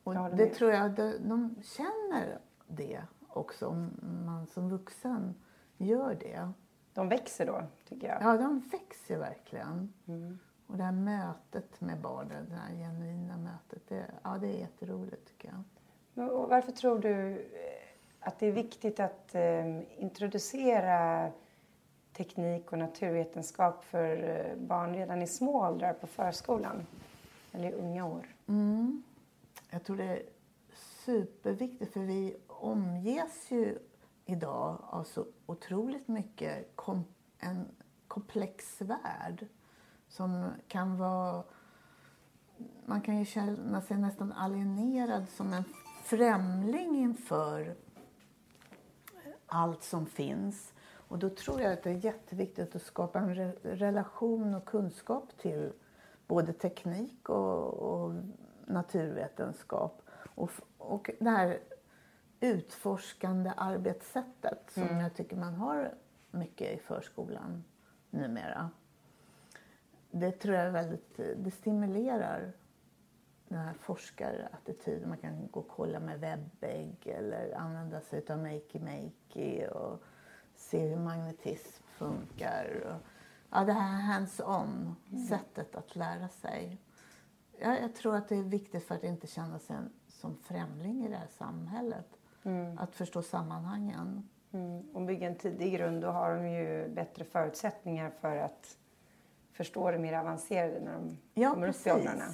Och 0.04 0.16
håller 0.16 0.38
det 0.38 0.46
med. 0.46 0.54
tror 0.54 0.72
jag 0.72 0.92
de, 0.92 1.18
de 1.24 1.56
känner 1.64 2.40
det 2.68 3.02
också 3.28 3.68
om 3.68 3.92
man 4.26 4.48
som 4.48 4.70
vuxen 4.70 5.36
gör 5.78 6.16
det. 6.16 6.52
De 6.94 7.10
växer 7.10 7.46
då, 7.46 7.64
tycker 7.90 8.08
jag. 8.08 8.22
Ja, 8.22 8.38
de 8.38 8.60
växer 8.60 9.18
verkligen. 9.18 9.94
Mm. 10.08 10.40
Och 10.68 10.78
det 10.78 10.84
här 10.84 10.92
mötet 10.92 11.82
med 11.82 12.02
barnen, 12.02 12.50
det 12.50 12.56
här 12.56 12.76
genuina 12.76 13.38
mötet, 13.38 13.88
det, 13.88 14.12
ja, 14.24 14.38
det 14.42 14.48
är 14.48 14.60
jätteroligt 14.60 15.28
tycker 15.28 15.48
jag. 15.48 15.64
Men, 16.14 16.30
och 16.30 16.50
varför 16.50 16.72
tror 16.72 17.00
du 17.00 17.32
eh, 17.32 17.84
att 18.20 18.40
det 18.40 18.48
är 18.48 18.52
viktigt 18.52 19.00
att 19.00 19.36
eh, 19.36 20.02
introducera 20.04 21.32
teknik 22.14 22.72
och 22.72 22.80
naturvetenskap 22.80 23.84
för 23.84 24.24
eh, 24.24 24.58
barn 24.58 24.94
redan 24.96 25.22
i 25.22 25.28
små 25.28 25.66
åldrar 25.68 25.94
på 25.94 26.08
förskolan? 26.08 26.86
Eller 27.52 27.70
i 27.70 27.74
unga 27.74 28.06
år? 28.06 28.36
Mm. 28.48 29.04
Jag 29.70 29.84
tror 29.84 29.98
det 29.98 30.04
är 30.04 30.24
superviktigt 31.06 31.94
för 31.94 32.00
vi 32.00 32.38
omges 32.48 33.52
ju 33.52 33.80
idag 34.26 34.78
av 34.84 35.04
så 35.04 35.26
otroligt 35.46 36.08
mycket 36.08 36.76
kom, 36.76 37.04
en 37.40 37.66
komplex 38.08 38.82
värld 38.82 39.48
som 40.14 40.50
kan 40.68 40.98
vara... 40.98 41.44
Man 42.86 43.02
kan 43.02 43.20
ju 43.20 43.26
känna 43.26 43.82
sig 43.82 43.98
nästan 43.98 44.32
alienerad 44.32 45.30
som 45.30 45.54
en 45.54 45.64
främling 46.04 46.96
inför 46.96 47.76
allt 49.46 49.84
som 49.84 50.06
finns. 50.06 50.74
Och 51.08 51.20
då 51.20 51.30
tror 51.30 51.62
jag 51.62 51.74
att 51.74 51.84
det 51.84 51.90
är 51.90 52.06
jätteviktigt 52.06 52.76
att 52.76 52.82
skapa 52.82 53.20
en 53.20 53.36
re 53.36 53.54
relation 53.62 54.54
och 54.54 54.66
kunskap 54.66 55.38
till 55.38 55.72
både 56.28 56.54
teknik 56.54 57.30
och, 57.30 57.74
och 57.74 58.14
naturvetenskap. 58.66 60.02
Och, 60.36 60.52
och 60.78 61.10
det 61.20 61.30
här 61.30 61.60
utforskande 62.40 63.52
arbetssättet 63.58 64.72
som 64.72 64.98
jag 64.98 65.16
tycker 65.16 65.36
man 65.36 65.54
har 65.54 65.94
mycket 66.32 66.72
i 66.72 66.78
förskolan 66.78 67.64
numera. 68.10 68.70
Det 70.16 70.32
tror 70.32 70.56
jag 70.56 70.66
är 70.66 70.72
väldigt, 70.72 71.20
det 71.36 71.52
stimulerar 71.52 72.54
den 73.48 73.60
här 73.60 73.74
forskarattityden. 73.74 75.10
Man 75.10 75.18
kan 75.18 75.48
gå 75.48 75.60
och 75.60 75.68
kolla 75.68 76.00
med 76.00 76.20
webbägg 76.20 77.08
eller 77.08 77.58
använda 77.58 78.02
sig 78.02 78.26
av 78.30 78.38
makey 78.38 78.80
makey 78.80 79.68
och 79.68 80.04
se 80.56 80.88
hur 80.88 81.00
magnetism 81.00 81.84
funkar. 81.84 82.84
Och, 82.86 83.08
ja, 83.50 83.64
det 83.64 83.74
här 83.74 84.02
hands-on 84.02 84.96
sättet 85.30 85.76
att 85.76 85.96
lära 85.96 86.28
sig. 86.28 86.78
Ja, 87.60 87.78
jag 87.78 87.96
tror 87.96 88.16
att 88.16 88.30
det 88.30 88.36
är 88.36 88.44
viktigt 88.44 88.84
för 88.84 88.96
att 88.96 89.04
inte 89.04 89.28
känna 89.28 89.60
sig 89.60 89.78
som 90.08 90.38
främling 90.38 91.06
i 91.06 91.10
det 91.10 91.16
här 91.16 91.28
samhället. 91.28 92.08
Att 92.78 92.96
förstå 92.96 93.22
sammanhangen. 93.22 94.30
Mm. 94.52 94.96
Och 94.96 95.02
bygga 95.02 95.28
en 95.28 95.36
tidig 95.36 95.74
grund, 95.74 96.02
då 96.02 96.08
har 96.08 96.36
de 96.36 96.50
ju 96.50 96.90
bättre 96.90 97.26
förutsättningar 97.26 98.10
för 98.10 98.38
att 98.38 98.78
förstå 99.54 99.92
det 99.92 100.00
mer 100.00 100.14
avancerade 100.14 100.80
när 100.80 100.94
de 100.94 101.18
Ja, 101.34 101.52
kommer 101.52 101.68
upp 101.68 101.88
i 101.88 101.92
åldrarna. 101.92 102.26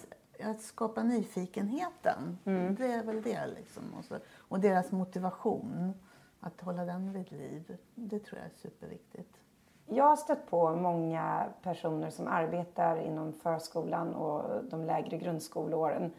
Att 0.44 0.62
skapa 0.62 1.04
nyfikenheten, 1.04 2.38
det 2.78 2.86
är 2.86 3.04
väl 3.04 3.22
det. 3.22 3.48
Liksom. 3.48 3.84
Och, 3.98 4.06
så, 4.06 4.18
och 4.38 4.60
deras 4.60 4.92
motivation, 4.92 5.94
att 6.40 6.62
hålla 6.62 6.86
den 6.86 7.14
vid 7.14 7.32
liv, 7.32 7.78
det 7.96 8.20
tror 8.20 8.40
jag 8.40 8.46
är 8.46 8.56
superviktigt. 8.56 9.38
Jag 9.86 10.04
har 10.04 10.16
stött 10.16 10.50
på 10.50 10.76
många 10.76 11.46
personer 11.64 12.10
som 12.10 12.28
arbetar 12.28 12.98
inom 12.98 13.34
förskolan 13.34 14.14
och 14.16 14.64
de 14.64 14.86
lägre 14.86 15.18
grundskoleåren 15.18 16.12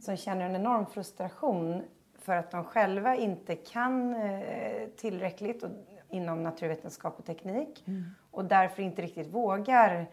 som 0.00 0.16
känner 0.16 0.46
en 0.46 0.56
enorm 0.56 0.86
frustration 0.86 1.82
för 2.18 2.36
att 2.36 2.50
de 2.50 2.64
själva 2.64 3.16
inte 3.16 3.56
kan 3.56 4.14
eh, 4.14 4.88
tillräckligt 4.96 5.64
inom 6.08 6.42
naturvetenskap 6.42 7.18
och 7.18 7.24
teknik 7.24 7.84
mm. 7.86 8.04
och 8.30 8.44
därför 8.44 8.82
inte 8.82 9.02
riktigt 9.02 9.26
vågar 9.26 10.10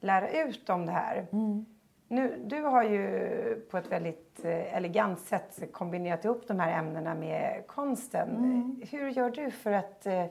lära 0.00 0.30
ut 0.30 0.70
om 0.70 0.86
det 0.86 0.92
här. 0.92 1.26
Mm. 1.32 1.66
Nu, 2.08 2.42
du 2.46 2.62
har 2.62 2.82
ju 2.82 3.66
på 3.70 3.78
ett 3.78 3.92
väldigt 3.92 4.44
eh, 4.44 4.76
elegant 4.76 5.20
sätt 5.20 5.72
kombinerat 5.72 6.24
ihop 6.24 6.48
de 6.48 6.60
här 6.60 6.78
ämnena 6.78 7.14
med 7.14 7.62
konsten. 7.66 8.28
Mm. 8.36 8.82
Hur 8.90 9.08
gör 9.08 9.30
du 9.30 9.50
för 9.50 9.72
att 9.72 10.06
eh, 10.06 10.24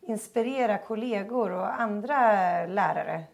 inspirera 0.00 0.78
kollegor 0.78 1.50
och 1.50 1.80
andra 1.80 2.16
lärare 2.66 3.24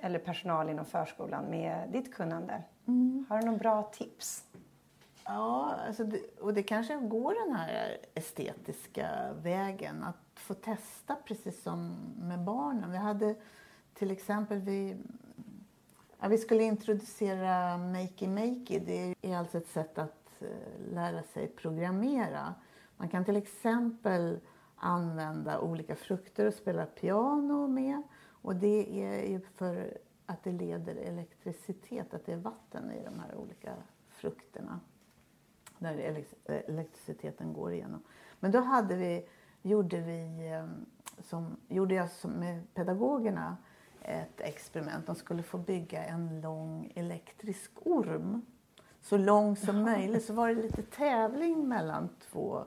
eller 0.00 0.18
personal 0.18 0.70
inom 0.70 0.84
förskolan 0.84 1.44
med 1.44 1.88
ditt 1.92 2.14
kunnande? 2.14 2.62
Mm. 2.88 3.26
Har 3.28 3.38
du 3.38 3.46
några 3.46 3.58
bra 3.58 3.82
tips? 3.82 4.44
Ja, 5.24 5.74
alltså 5.86 6.04
det, 6.04 6.20
och 6.40 6.54
det 6.54 6.62
kanske 6.62 6.96
går 6.96 7.46
den 7.46 7.56
här 7.56 7.96
estetiska 8.14 9.08
vägen. 9.42 10.04
Att 10.04 10.40
få 10.40 10.54
testa 10.54 11.16
precis 11.24 11.62
som 11.62 11.96
med 12.18 12.40
barnen. 12.40 12.90
Vi 12.90 12.96
hade 12.96 13.34
till 14.00 14.10
exempel, 14.10 14.58
vi, 14.58 14.96
ja, 16.20 16.28
vi 16.28 16.38
skulle 16.38 16.62
introducera 16.62 17.78
Makey 17.78 18.28
Makey. 18.28 18.78
Det 18.78 19.14
är 19.22 19.36
alltså 19.36 19.58
ett 19.58 19.68
sätt 19.68 19.98
att 19.98 20.42
eh, 20.42 20.92
lära 20.92 21.22
sig 21.22 21.48
programmera. 21.48 22.54
Man 22.96 23.08
kan 23.08 23.24
till 23.24 23.36
exempel 23.36 24.40
använda 24.76 25.60
olika 25.60 25.96
frukter 25.96 26.46
och 26.46 26.54
spela 26.54 26.86
piano 26.86 27.68
med. 27.68 28.02
Och 28.28 28.56
det 28.56 29.04
är 29.04 29.30
ju 29.30 29.40
för 29.40 29.98
att 30.26 30.44
det 30.44 30.52
leder 30.52 30.96
elektricitet, 30.96 32.14
att 32.14 32.26
det 32.26 32.32
är 32.32 32.36
vatten 32.36 32.90
i 32.90 33.04
de 33.04 33.20
här 33.20 33.34
olika 33.34 33.74
frukterna 34.08 34.80
där 35.78 36.24
elektriciteten 36.46 37.52
går 37.52 37.72
igenom. 37.72 38.02
Men 38.40 38.50
då 38.50 38.60
hade 38.60 38.96
vi, 38.96 39.28
gjorde, 39.62 40.00
vi, 40.00 40.48
eh, 40.52 40.66
som, 41.22 41.56
gjorde 41.68 41.94
jag 41.94 42.10
som 42.10 42.30
med 42.30 42.74
pedagogerna 42.74 43.56
ett 44.02 44.40
experiment. 44.40 45.06
De 45.06 45.14
skulle 45.14 45.42
få 45.42 45.58
bygga 45.58 46.04
en 46.04 46.40
lång 46.40 46.92
elektrisk 46.94 47.70
orm. 47.74 48.46
Så 49.02 49.16
lång 49.16 49.56
som 49.56 49.82
möjligt. 49.82 50.24
Så 50.24 50.32
var 50.32 50.48
det 50.48 50.54
lite 50.54 50.82
tävling 50.82 51.68
mellan 51.68 52.08
två 52.30 52.64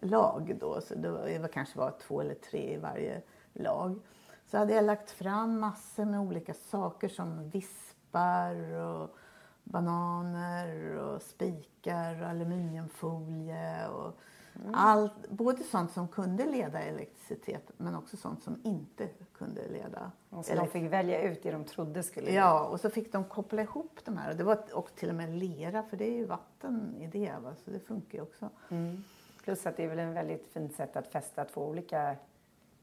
lag 0.00 0.56
då. 0.60 0.80
Så 0.80 0.94
det 0.94 1.10
var, 1.10 1.48
kanske 1.48 1.78
var 1.78 1.94
två 2.06 2.20
eller 2.20 2.34
tre 2.34 2.74
i 2.74 2.76
varje 2.76 3.22
lag. 3.52 4.00
Så 4.46 4.58
hade 4.58 4.74
jag 4.74 4.84
lagt 4.84 5.10
fram 5.10 5.60
massor 5.60 6.04
med 6.04 6.20
olika 6.20 6.54
saker 6.54 7.08
som 7.08 7.50
vispar 7.50 8.72
och 8.72 9.16
bananer 9.64 10.96
och 10.96 11.22
spikar 11.22 12.22
och 12.22 12.28
aluminiumfolie 12.28 13.88
och 13.88 14.18
mm. 14.62 14.74
allt, 14.74 15.28
både 15.28 15.62
sånt 15.62 15.92
som 15.92 16.08
kunde 16.08 16.46
leda 16.46 16.82
elektricitet 16.82 17.70
men 17.76 17.94
också 17.94 18.16
sånt 18.16 18.42
som 18.42 18.60
inte 18.64 19.08
kunde 19.38 19.68
leda. 19.68 20.12
Och 20.30 20.44
så 20.44 20.54
de 20.54 20.68
fick 20.68 20.92
välja 20.92 21.22
ut 21.22 21.42
det 21.42 21.50
de 21.50 21.64
trodde 21.64 22.02
skulle 22.02 22.32
Ja, 22.32 22.64
och 22.64 22.80
så 22.80 22.90
fick 22.90 23.12
de 23.12 23.24
koppla 23.24 23.62
ihop 23.62 23.98
de 24.04 24.16
här. 24.16 24.30
Och, 24.30 24.36
det 24.36 24.44
var, 24.44 24.58
och 24.72 24.94
till 24.94 25.08
och 25.08 25.14
med 25.14 25.30
lera, 25.30 25.82
för 25.82 25.96
det 25.96 26.04
är 26.04 26.14
ju 26.14 26.24
vatten 26.24 26.94
i 26.98 27.06
det, 27.06 27.32
va? 27.42 27.54
så 27.64 27.70
det 27.70 27.80
funkar 27.80 28.18
ju 28.18 28.22
också. 28.22 28.50
Mm. 28.68 29.04
Plus 29.44 29.66
att 29.66 29.76
det 29.76 29.84
är 29.84 29.88
väl 29.88 29.98
en 29.98 30.14
väldigt 30.14 30.46
fint 30.52 30.74
sätt 30.74 30.96
att 30.96 31.06
fästa 31.06 31.44
två 31.44 31.68
olika 31.68 32.16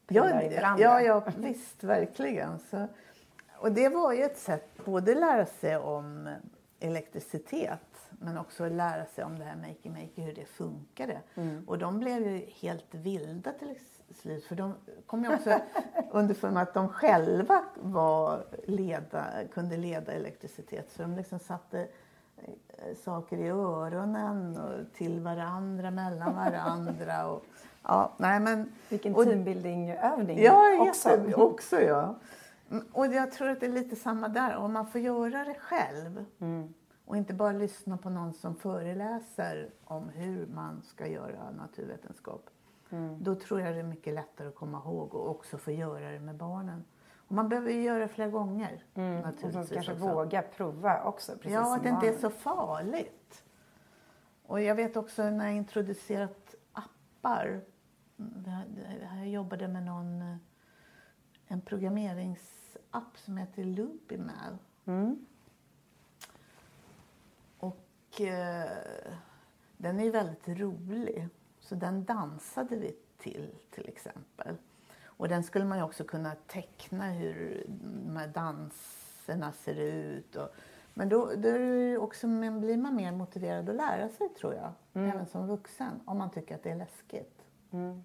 ja, 0.08 0.42
i 0.42 0.54
varandra. 0.56 0.84
Ja, 0.84 1.00
ja 1.00 1.24
visst, 1.36 1.84
verkligen. 1.84 2.58
Så, 2.58 2.88
och 3.54 3.72
det 3.72 3.88
var 3.88 4.12
ju 4.12 4.22
ett 4.22 4.38
sätt 4.38 4.84
både 4.84 5.14
lära 5.14 5.46
sig 5.46 5.76
om 5.76 6.28
elektricitet 6.82 7.92
men 8.10 8.38
också 8.38 8.68
lära 8.68 9.04
sig 9.04 9.24
om 9.24 9.38
det 9.38 9.44
här 9.44 9.56
Makey 9.56 9.92
Makey, 9.92 10.24
hur 10.24 10.34
det 10.34 10.44
funkade. 10.44 11.20
Mm. 11.34 11.64
Och 11.68 11.78
de 11.78 11.98
blev 11.98 12.26
ju 12.26 12.46
helt 12.60 12.94
vilda 12.94 13.52
till 13.52 13.74
slut 14.14 14.44
för 14.44 14.54
de 14.54 14.74
kom 15.06 15.24
ju 15.24 15.34
också 15.34 15.60
underfund 16.10 16.54
med 16.54 16.62
att 16.62 16.74
de 16.74 16.88
själva 16.88 17.64
var 17.74 18.44
leda, 18.66 19.26
kunde 19.54 19.76
leda 19.76 20.12
elektricitet. 20.12 20.90
Så 20.90 21.02
de 21.02 21.16
liksom 21.16 21.38
satte 21.38 21.80
eh, 22.36 22.96
saker 23.04 23.38
i 23.38 23.48
öronen 23.48 24.56
och 24.56 24.92
till 24.94 25.20
varandra, 25.20 25.90
mellan 25.90 26.34
varandra. 26.34 27.26
Och, 27.26 27.44
ja, 27.82 28.12
nej, 28.16 28.40
men, 28.40 28.72
Vilken 28.88 29.14
teambuilding-övning 29.14 30.42
ja, 30.42 30.88
också. 30.88 31.20
också 31.36 31.80
ja. 31.80 32.14
Mm, 32.72 32.86
och 32.92 33.06
jag 33.06 33.32
tror 33.32 33.48
att 33.48 33.60
det 33.60 33.66
är 33.66 33.72
lite 33.72 33.96
samma 33.96 34.28
där. 34.28 34.56
Om 34.56 34.72
man 34.72 34.86
får 34.86 35.00
göra 35.00 35.44
det 35.44 35.54
själv 35.54 36.24
mm. 36.38 36.74
och 37.04 37.16
inte 37.16 37.34
bara 37.34 37.52
lyssna 37.52 37.96
på 37.96 38.10
någon 38.10 38.32
som 38.32 38.56
föreläser 38.56 39.70
om 39.84 40.08
hur 40.08 40.46
man 40.46 40.82
ska 40.82 41.06
göra 41.06 41.50
naturvetenskap. 41.50 42.50
Mm. 42.90 43.24
Då 43.24 43.34
tror 43.34 43.60
jag 43.60 43.74
det 43.74 43.80
är 43.80 43.84
mycket 43.84 44.14
lättare 44.14 44.48
att 44.48 44.54
komma 44.54 44.78
ihåg 44.78 45.14
och 45.14 45.30
också 45.30 45.58
få 45.58 45.70
göra 45.70 46.10
det 46.10 46.20
med 46.20 46.36
barnen. 46.36 46.84
Och 47.16 47.34
man 47.34 47.48
behöver 47.48 47.70
ju 47.70 47.82
göra 47.82 47.98
det 47.98 48.08
flera 48.08 48.28
gånger. 48.28 48.84
Mm. 48.94 49.20
Naturligtvis 49.20 49.70
och 49.70 49.74
kanske 49.74 49.92
också. 49.92 50.14
våga 50.14 50.42
prova 50.42 51.04
också. 51.04 51.32
Precis 51.32 51.52
ja, 51.52 51.76
att 51.76 51.82
det 51.82 51.88
inte 51.88 52.08
är 52.08 52.18
så 52.18 52.30
farligt. 52.30 53.44
Och 54.42 54.60
jag 54.62 54.74
vet 54.74 54.96
också 54.96 55.30
när 55.30 55.46
jag 55.46 55.54
introducerat 55.54 56.54
appar. 56.72 57.60
Jag 59.16 59.28
jobbade 59.28 59.68
med 59.68 59.82
någon, 59.82 60.22
eh, 60.22 60.36
en 61.52 61.60
programmerings 61.60 62.76
app 62.90 63.18
som 63.18 63.36
heter 63.36 63.64
Loopymail. 63.64 64.58
Mm. 64.84 65.26
Och 67.58 68.20
eh, 68.20 68.70
den 69.76 70.00
är 70.00 70.10
väldigt 70.10 70.48
rolig. 70.48 71.28
Så 71.60 71.74
den 71.74 72.04
dansade 72.04 72.76
vi 72.76 72.96
till, 73.18 73.50
till 73.70 73.88
exempel. 73.88 74.56
Och 75.04 75.28
den 75.28 75.44
skulle 75.44 75.64
man 75.64 75.82
också 75.82 76.04
kunna 76.04 76.34
teckna 76.46 77.04
hur 77.04 77.66
de 78.06 78.16
här 78.16 78.28
danserna 78.28 79.52
ser 79.52 79.80
ut. 79.80 80.36
Och, 80.36 80.48
men 80.94 81.08
då, 81.08 81.32
då 81.36 81.48
också, 81.98 82.26
blir 82.60 82.76
man 82.76 82.96
mer 82.96 83.12
motiverad 83.12 83.68
att 83.68 83.76
lära 83.76 84.08
sig 84.08 84.28
tror 84.28 84.54
jag. 84.54 84.72
Mm. 84.94 85.10
Även 85.10 85.26
som 85.26 85.46
vuxen. 85.46 86.00
Om 86.04 86.18
man 86.18 86.30
tycker 86.30 86.54
att 86.54 86.62
det 86.62 86.70
är 86.70 86.76
läskigt. 86.76 87.42
Mm. 87.70 88.04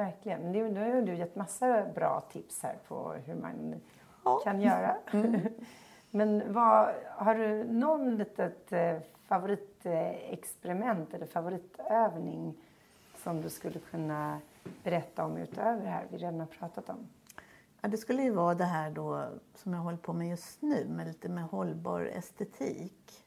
Verkligen. 0.00 0.40
Men 0.42 0.52
nu 0.52 0.94
har 0.94 1.02
du 1.02 1.14
gett 1.14 1.36
massa 1.36 1.86
bra 1.94 2.20
tips 2.20 2.62
här 2.62 2.78
på 2.88 3.12
hur 3.12 3.34
man 3.34 3.80
ja. 4.24 4.40
kan 4.44 4.60
göra. 4.60 4.96
Mm. 5.12 5.40
Men 6.10 6.52
vad, 6.52 6.94
har 7.08 7.34
du 7.34 7.64
någon 7.64 8.16
litet 8.16 8.72
eh, 8.72 8.98
favoritexperiment 9.28 11.14
eller 11.14 11.26
favoritövning 11.26 12.54
som 13.16 13.42
du 13.42 13.50
skulle 13.50 13.78
kunna 13.78 14.40
berätta 14.84 15.24
om 15.24 15.36
utöver 15.36 15.82
det 15.82 15.88
här 15.88 16.06
vi 16.10 16.18
redan 16.18 16.40
har 16.40 16.46
pratat 16.46 16.88
om? 16.88 17.08
Ja, 17.80 17.88
det 17.88 17.96
skulle 17.96 18.22
ju 18.22 18.30
vara 18.30 18.54
det 18.54 18.64
här 18.64 18.90
då 18.90 19.28
som 19.54 19.72
jag 19.72 19.80
håller 19.80 19.98
på 19.98 20.12
med 20.12 20.28
just 20.28 20.62
nu 20.62 20.86
med 20.88 21.06
lite 21.06 21.28
med 21.28 21.44
hållbar 21.44 22.00
estetik. 22.00 23.24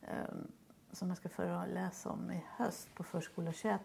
Um, 0.00 0.52
som 0.92 1.08
jag 1.08 1.16
ska 1.16 1.28
föreläsa 1.28 2.10
om 2.10 2.30
i 2.30 2.44
höst 2.56 2.94
på 2.94 3.04
Förskola 3.04 3.52
21. 3.52 3.80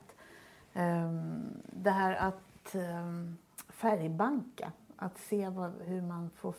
Ehm, 0.78 1.62
det 1.74 1.90
här 1.90 2.16
att 2.16 2.76
ehm, 2.76 3.38
färgbanka 3.70 4.72
att 4.96 5.18
se 5.18 5.50
vad, 5.50 5.72
hur 5.82 6.02
man 6.02 6.30
får, 6.30 6.56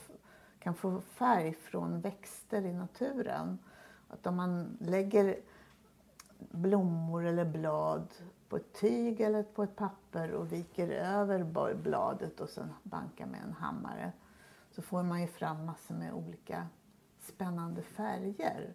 kan 0.59 0.75
få 0.75 1.01
färg 1.01 1.55
från 1.55 2.01
växter 2.01 2.63
i 2.63 2.73
naturen. 2.73 3.59
Att 4.09 4.27
om 4.27 4.37
man 4.37 4.77
lägger 4.81 5.37
blommor 6.39 7.25
eller 7.25 7.45
blad 7.45 8.09
på 8.49 8.57
ett 8.57 8.73
tyg 8.73 9.21
eller 9.21 9.43
på 9.43 9.63
ett 9.63 9.77
papper 9.77 10.31
och 10.31 10.53
viker 10.53 10.89
över 10.91 11.75
bladet 11.75 12.41
och 12.41 12.49
sen 12.49 12.73
bankar 12.83 13.27
med 13.27 13.41
en 13.43 13.53
hammare 13.53 14.13
så 14.71 14.83
får 14.83 15.03
man 15.03 15.21
ju 15.21 15.27
fram 15.27 15.67
massor 15.67 15.95
med 15.95 16.13
olika 16.13 16.67
spännande 17.21 17.83
färger. 17.83 18.75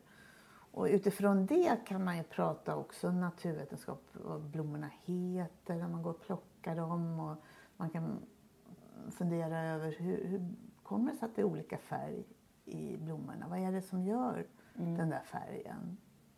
Och 0.71 0.85
utifrån 0.85 1.45
det 1.45 1.85
kan 1.85 2.03
man 2.03 2.17
ju 2.17 2.23
prata 2.23 2.75
också 2.75 3.11
naturvetenskap, 3.11 4.03
vad 4.13 4.41
blommorna 4.41 4.89
heter 5.03 5.75
när 5.75 5.87
man 5.87 6.03
går 6.03 6.09
och 6.09 6.21
plockar 6.21 6.75
dem. 6.75 7.19
Och 7.19 7.35
man 7.77 7.89
kan 7.89 8.19
fundera 9.11 9.59
över 9.59 9.91
hur, 9.91 10.25
hur 10.25 10.55
kommer 10.83 11.11
det 11.11 11.17
sig 11.17 11.25
att 11.25 11.35
det 11.35 11.41
är 11.41 11.45
olika 11.45 11.77
färg 11.77 12.23
i 12.65 12.97
blommorna? 12.97 13.47
Vad 13.47 13.59
är 13.59 13.71
det 13.71 13.81
som 13.81 14.03
gör 14.03 14.47
mm. 14.77 14.97
den 14.97 15.09
där 15.09 15.23
färgen? 15.23 15.97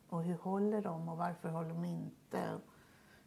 Och 0.09 0.23
hur 0.23 0.37
håller 0.37 0.81
de 0.81 1.09
och 1.09 1.17
varför 1.17 1.49
håller 1.49 1.69
de 1.69 1.85
inte? 1.85 2.59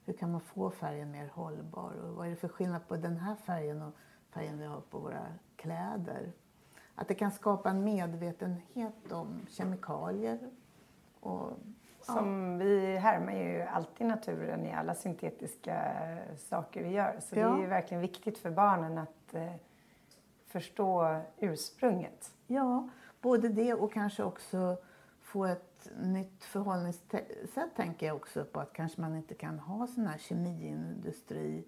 Hur 0.04 0.12
kan 0.12 0.32
man 0.32 0.40
få 0.40 0.70
färgen 0.70 1.10
mer 1.10 1.28
hållbar? 1.28 1.92
Och 1.92 2.14
vad 2.14 2.26
är 2.26 2.30
det 2.30 2.36
för 2.36 2.48
skillnad 2.48 2.88
på 2.88 2.96
den 2.96 3.16
här 3.16 3.34
färgen 3.34 3.82
och 3.82 3.94
färgen 4.30 4.58
vi 4.58 4.64
har 4.64 4.80
på 4.80 4.98
våra 4.98 5.26
kläder? 5.56 6.32
Att 6.94 7.08
det 7.08 7.14
kan 7.14 7.30
skapa 7.30 7.70
en 7.70 7.84
medvetenhet 7.84 9.12
om 9.12 9.46
kemikalier 9.48 10.50
och 11.26 11.58
som 12.00 12.58
vi 12.58 12.96
härmar 12.96 13.32
ju 13.32 13.62
alltid 13.62 14.06
naturen 14.06 14.66
i 14.66 14.72
alla 14.72 14.94
syntetiska 14.94 15.94
saker 16.36 16.82
vi 16.82 16.90
gör. 16.90 17.16
Så 17.20 17.38
ja. 17.38 17.48
det 17.48 17.54
är 17.54 17.60
ju 17.60 17.66
verkligen 17.66 18.00
viktigt 18.00 18.38
för 18.38 18.50
barnen 18.50 18.98
att 18.98 19.34
eh, 19.34 19.52
förstå 20.46 21.20
ursprunget. 21.38 22.34
Ja, 22.46 22.88
både 23.20 23.48
det 23.48 23.74
och 23.74 23.92
kanske 23.92 24.22
också 24.22 24.76
få 25.22 25.44
ett 25.44 25.90
nytt 26.00 26.44
förhållningssätt 26.44 27.76
tänker 27.76 28.06
jag 28.06 28.16
också 28.16 28.44
på 28.44 28.60
att 28.60 28.72
kanske 28.72 29.00
man 29.00 29.16
inte 29.16 29.34
kan 29.34 29.58
ha 29.58 29.86
sån 29.86 30.06
här 30.06 30.18
kemiindustri 30.18 31.64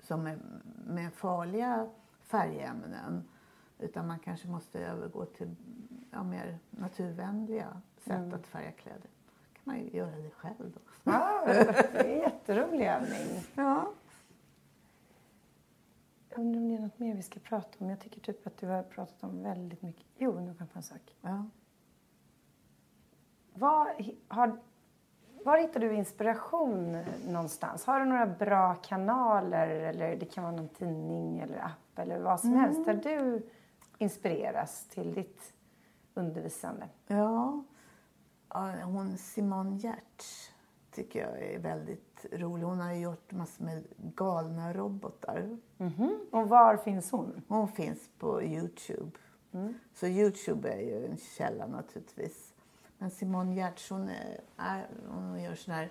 som 0.00 0.26
är 0.26 0.38
med 0.86 1.12
farliga 1.12 1.88
färgämnen. 2.22 3.28
Utan 3.78 4.06
man 4.06 4.18
kanske 4.18 4.48
måste 4.48 4.80
övergå 4.80 5.24
till 5.24 5.56
ja, 6.10 6.22
mer 6.22 6.58
naturvänliga 6.70 7.82
sätt 8.08 8.18
mm. 8.18 8.34
att 8.34 8.46
färga 8.46 8.72
kläder. 8.72 9.10
kan 9.52 9.62
man 9.64 9.78
ju 9.78 9.90
göra 9.90 10.16
det 10.16 10.30
själv 10.30 10.72
då. 10.74 10.80
Ja, 11.04 11.42
det 11.46 11.98
är 11.98 12.04
en 12.04 12.18
jätterolig 12.18 12.86
övning. 12.86 13.44
Ja. 13.54 13.92
Jag 16.30 16.38
undrar 16.38 16.60
om 16.60 16.68
det 16.68 16.74
är 16.74 16.80
något 16.80 16.98
mer 16.98 17.14
vi 17.14 17.22
ska 17.22 17.40
prata 17.40 17.68
om. 17.78 17.90
Jag 17.90 18.00
tycker 18.00 18.20
typ 18.20 18.46
att 18.46 18.56
du 18.56 18.66
har 18.66 18.82
pratat 18.82 19.22
om 19.22 19.42
väldigt 19.42 19.82
mycket. 19.82 20.06
Jo, 20.16 20.40
nu 20.40 20.46
kom 20.46 20.56
jag 20.58 20.72
på 20.72 20.78
en 20.78 20.82
sak. 20.82 21.16
Ja. 21.20 21.46
Var, 23.54 23.94
har, 24.28 24.58
var 25.44 25.58
hittar 25.58 25.80
du 25.80 25.94
inspiration 25.94 27.04
någonstans? 27.28 27.84
Har 27.84 28.00
du 28.00 28.06
några 28.06 28.26
bra 28.26 28.74
kanaler 28.74 29.68
eller 29.68 30.16
det 30.16 30.26
kan 30.26 30.44
vara 30.44 30.56
någon 30.56 30.68
tidning 30.68 31.38
eller 31.38 31.58
app 31.58 31.98
eller 31.98 32.18
vad 32.18 32.40
som 32.40 32.50
mm. 32.50 32.60
helst 32.60 32.84
där 32.84 32.94
du 32.94 33.46
inspireras 33.98 34.88
till 34.88 35.14
ditt 35.14 35.52
undervisande? 36.14 36.88
Ja, 37.06 37.64
hon 38.84 39.18
Simone 39.18 39.76
Giertz 39.76 40.52
tycker 40.90 41.20
jag 41.20 41.42
är 41.42 41.58
väldigt 41.58 42.26
rolig. 42.32 42.64
Hon 42.64 42.80
har 42.80 42.92
gjort 42.92 43.32
massor 43.32 43.64
med 43.64 43.84
galna 43.98 44.72
robotar. 44.72 45.36
Mm 45.78 45.92
-hmm. 45.92 46.18
Och 46.30 46.48
var 46.48 46.76
finns 46.76 47.10
hon? 47.10 47.42
Hon 47.48 47.68
finns 47.68 48.10
på 48.18 48.42
Youtube. 48.42 49.10
Mm. 49.52 49.74
Så 49.94 50.06
Youtube 50.06 50.68
är 50.68 50.80
ju 50.80 51.06
en 51.06 51.16
källa 51.16 51.66
naturligtvis. 51.66 52.54
Men 52.98 53.10
Simone 53.10 53.54
Giertz 53.54 53.90
hon, 53.90 54.10
är, 54.56 54.86
hon 55.08 55.42
gör 55.42 55.54
såna 55.54 55.76
här 55.76 55.90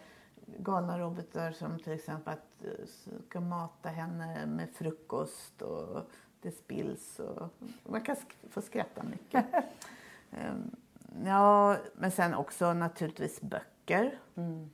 galna 0.57 0.99
robotar 0.99 1.51
som 1.51 1.79
till 1.79 1.93
exempel 1.93 2.33
att 2.33 2.65
eh, 2.65 2.85
ska 3.29 3.39
mata 3.39 3.89
henne 3.89 4.45
med 4.45 4.69
frukost 4.69 5.61
och 5.61 6.01
det 6.41 6.51
spills 6.51 7.19
och 7.19 7.49
man 7.83 8.01
kan 8.01 8.15
få 8.49 8.61
skratta 8.61 9.03
mycket. 9.03 9.45
ja, 11.25 11.75
men 11.95 12.11
sen 12.11 12.33
också 12.33 12.73
naturligtvis 12.73 13.41
böcker. 13.41 14.19
Mm. 14.35 14.69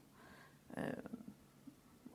Um, 0.69 1.23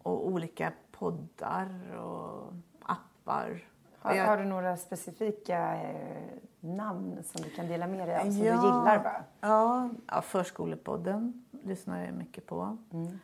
och 0.03 0.27
olika 0.27 0.73
poddar 0.93 1.97
och 1.97 2.53
appar. 2.83 3.65
Har, 3.99 4.15
jag, 4.15 4.27
har 4.27 4.39
du 4.39 4.45
några 4.45 4.77
specifika 4.77 5.75
eh, 5.75 6.39
namn 6.61 7.23
som 7.23 7.43
du 7.43 7.51
kan 7.51 7.67
dela 7.67 7.87
med 7.87 8.09
dig 8.09 8.17
av, 8.17 8.23
som 8.23 8.33
ja, 8.33 8.37
du 8.37 8.67
gillar? 8.67 9.25
Ja, 9.41 9.89
ja, 10.07 10.23
Förskolepodden 10.23 11.45
lyssnar 11.63 12.05
jag 12.05 12.15
mycket 12.15 12.47
på. 12.47 12.79
Mm. 12.93 13.19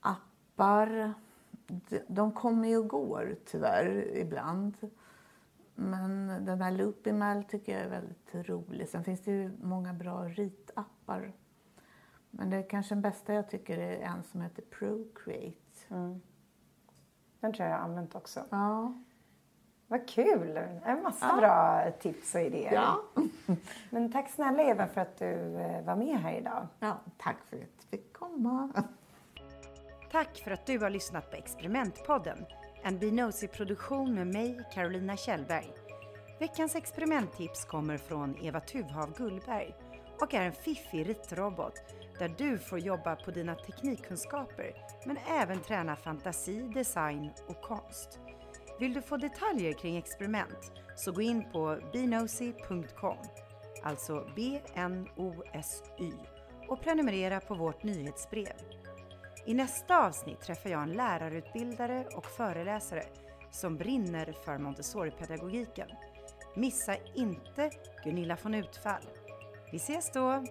Appar, 0.00 1.14
de, 1.66 2.00
de 2.06 2.32
kommer 2.32 2.68
ju 2.68 2.78
och 2.78 2.88
går 2.88 3.36
tyvärr 3.46 4.16
ibland. 4.16 4.76
Men 5.74 6.44
den 6.44 6.62
här 6.62 6.70
Loopimal 6.70 7.44
tycker 7.44 7.72
jag 7.72 7.82
är 7.82 7.88
väldigt 7.88 8.48
rolig. 8.48 8.88
Sen 8.88 9.04
finns 9.04 9.20
det 9.20 9.30
ju 9.30 9.50
många 9.62 9.92
bra 9.92 10.24
ritappar. 10.24 11.32
Men 12.30 12.50
det 12.50 12.56
är 12.56 12.68
kanske 12.70 12.94
den 12.94 13.02
bästa 13.02 13.34
jag 13.34 13.50
tycker 13.50 13.78
är 13.78 14.00
en 14.00 14.22
som 14.22 14.40
heter 14.40 14.62
Procreate. 14.62 15.56
Mm. 15.88 16.20
Den 17.40 17.52
tror 17.52 17.66
jag 17.66 17.74
jag 17.74 17.78
har 17.78 17.84
använt 17.88 18.14
också. 18.14 18.44
Ja. 18.50 18.94
Vad 19.86 20.08
kul! 20.08 20.56
En 20.84 21.02
massa 21.02 21.26
ja. 21.26 21.36
bra 21.36 21.90
tips 22.00 22.34
och 22.34 22.40
idéer. 22.40 22.72
Ja. 22.72 23.00
Men 23.90 24.12
tack 24.12 24.30
snälla 24.30 24.62
Eva 24.62 24.86
för 24.86 25.00
att 25.00 25.18
du 25.18 25.60
eh, 25.60 25.84
var 25.84 25.96
med 25.96 26.18
här 26.18 26.32
idag. 26.32 26.66
Ja, 26.80 26.96
tack 27.18 27.36
för 27.48 27.56
att 27.56 27.62
jag 27.62 27.90
fick 27.90 28.12
komma. 28.12 28.72
Tack 30.10 30.36
för 30.44 30.50
att 30.50 30.66
du 30.66 30.78
har 30.78 30.90
lyssnat 30.90 31.30
på 31.30 31.36
Experimentpodden. 31.36 32.46
En 32.86 32.98
Binozi-produktion 32.98 34.14
med 34.14 34.26
mig, 34.26 34.60
Carolina 34.74 35.16
Kjellberg. 35.16 35.70
Veckans 36.40 36.74
experimenttips 36.76 37.64
kommer 37.64 37.98
från 37.98 38.36
Eva 38.42 38.60
Tuvhav 38.60 39.16
Gullberg 39.16 39.74
och 40.20 40.34
är 40.34 40.40
en 40.40 40.52
fiffig 40.52 41.08
ritrobot 41.08 41.74
där 42.18 42.34
du 42.38 42.58
får 42.58 42.78
jobba 42.78 43.16
på 43.16 43.30
dina 43.30 43.54
teknikkunskaper 43.54 44.74
men 45.06 45.18
även 45.40 45.60
träna 45.60 45.96
fantasi, 45.96 46.70
design 46.74 47.30
och 47.48 47.62
konst. 47.62 48.18
Vill 48.80 48.94
du 48.94 49.02
få 49.02 49.16
detaljer 49.16 49.72
kring 49.72 49.96
experiment 49.96 50.72
så 50.96 51.12
gå 51.12 51.22
in 51.22 51.52
på 51.52 51.78
bnosy.com, 51.92 53.18
alltså 53.82 54.28
B-N-O-S-Y 54.36 56.12
och 56.68 56.82
prenumerera 56.82 57.40
på 57.40 57.54
vårt 57.54 57.82
nyhetsbrev. 57.82 58.83
I 59.46 59.54
nästa 59.54 60.06
avsnitt 60.06 60.40
träffar 60.40 60.70
jag 60.70 60.82
en 60.82 60.92
lärarutbildare 60.92 62.04
och 62.16 62.26
föreläsare 62.26 63.02
som 63.50 63.76
brinner 63.76 64.34
för 64.44 64.58
Montessori-pedagogiken. 64.58 65.88
Missa 66.56 66.96
inte 67.14 67.70
Gunilla 68.04 68.36
von 68.42 68.54
Utfall. 68.54 69.02
Vi 69.72 69.76
ses 69.76 70.12
då! 70.12 70.44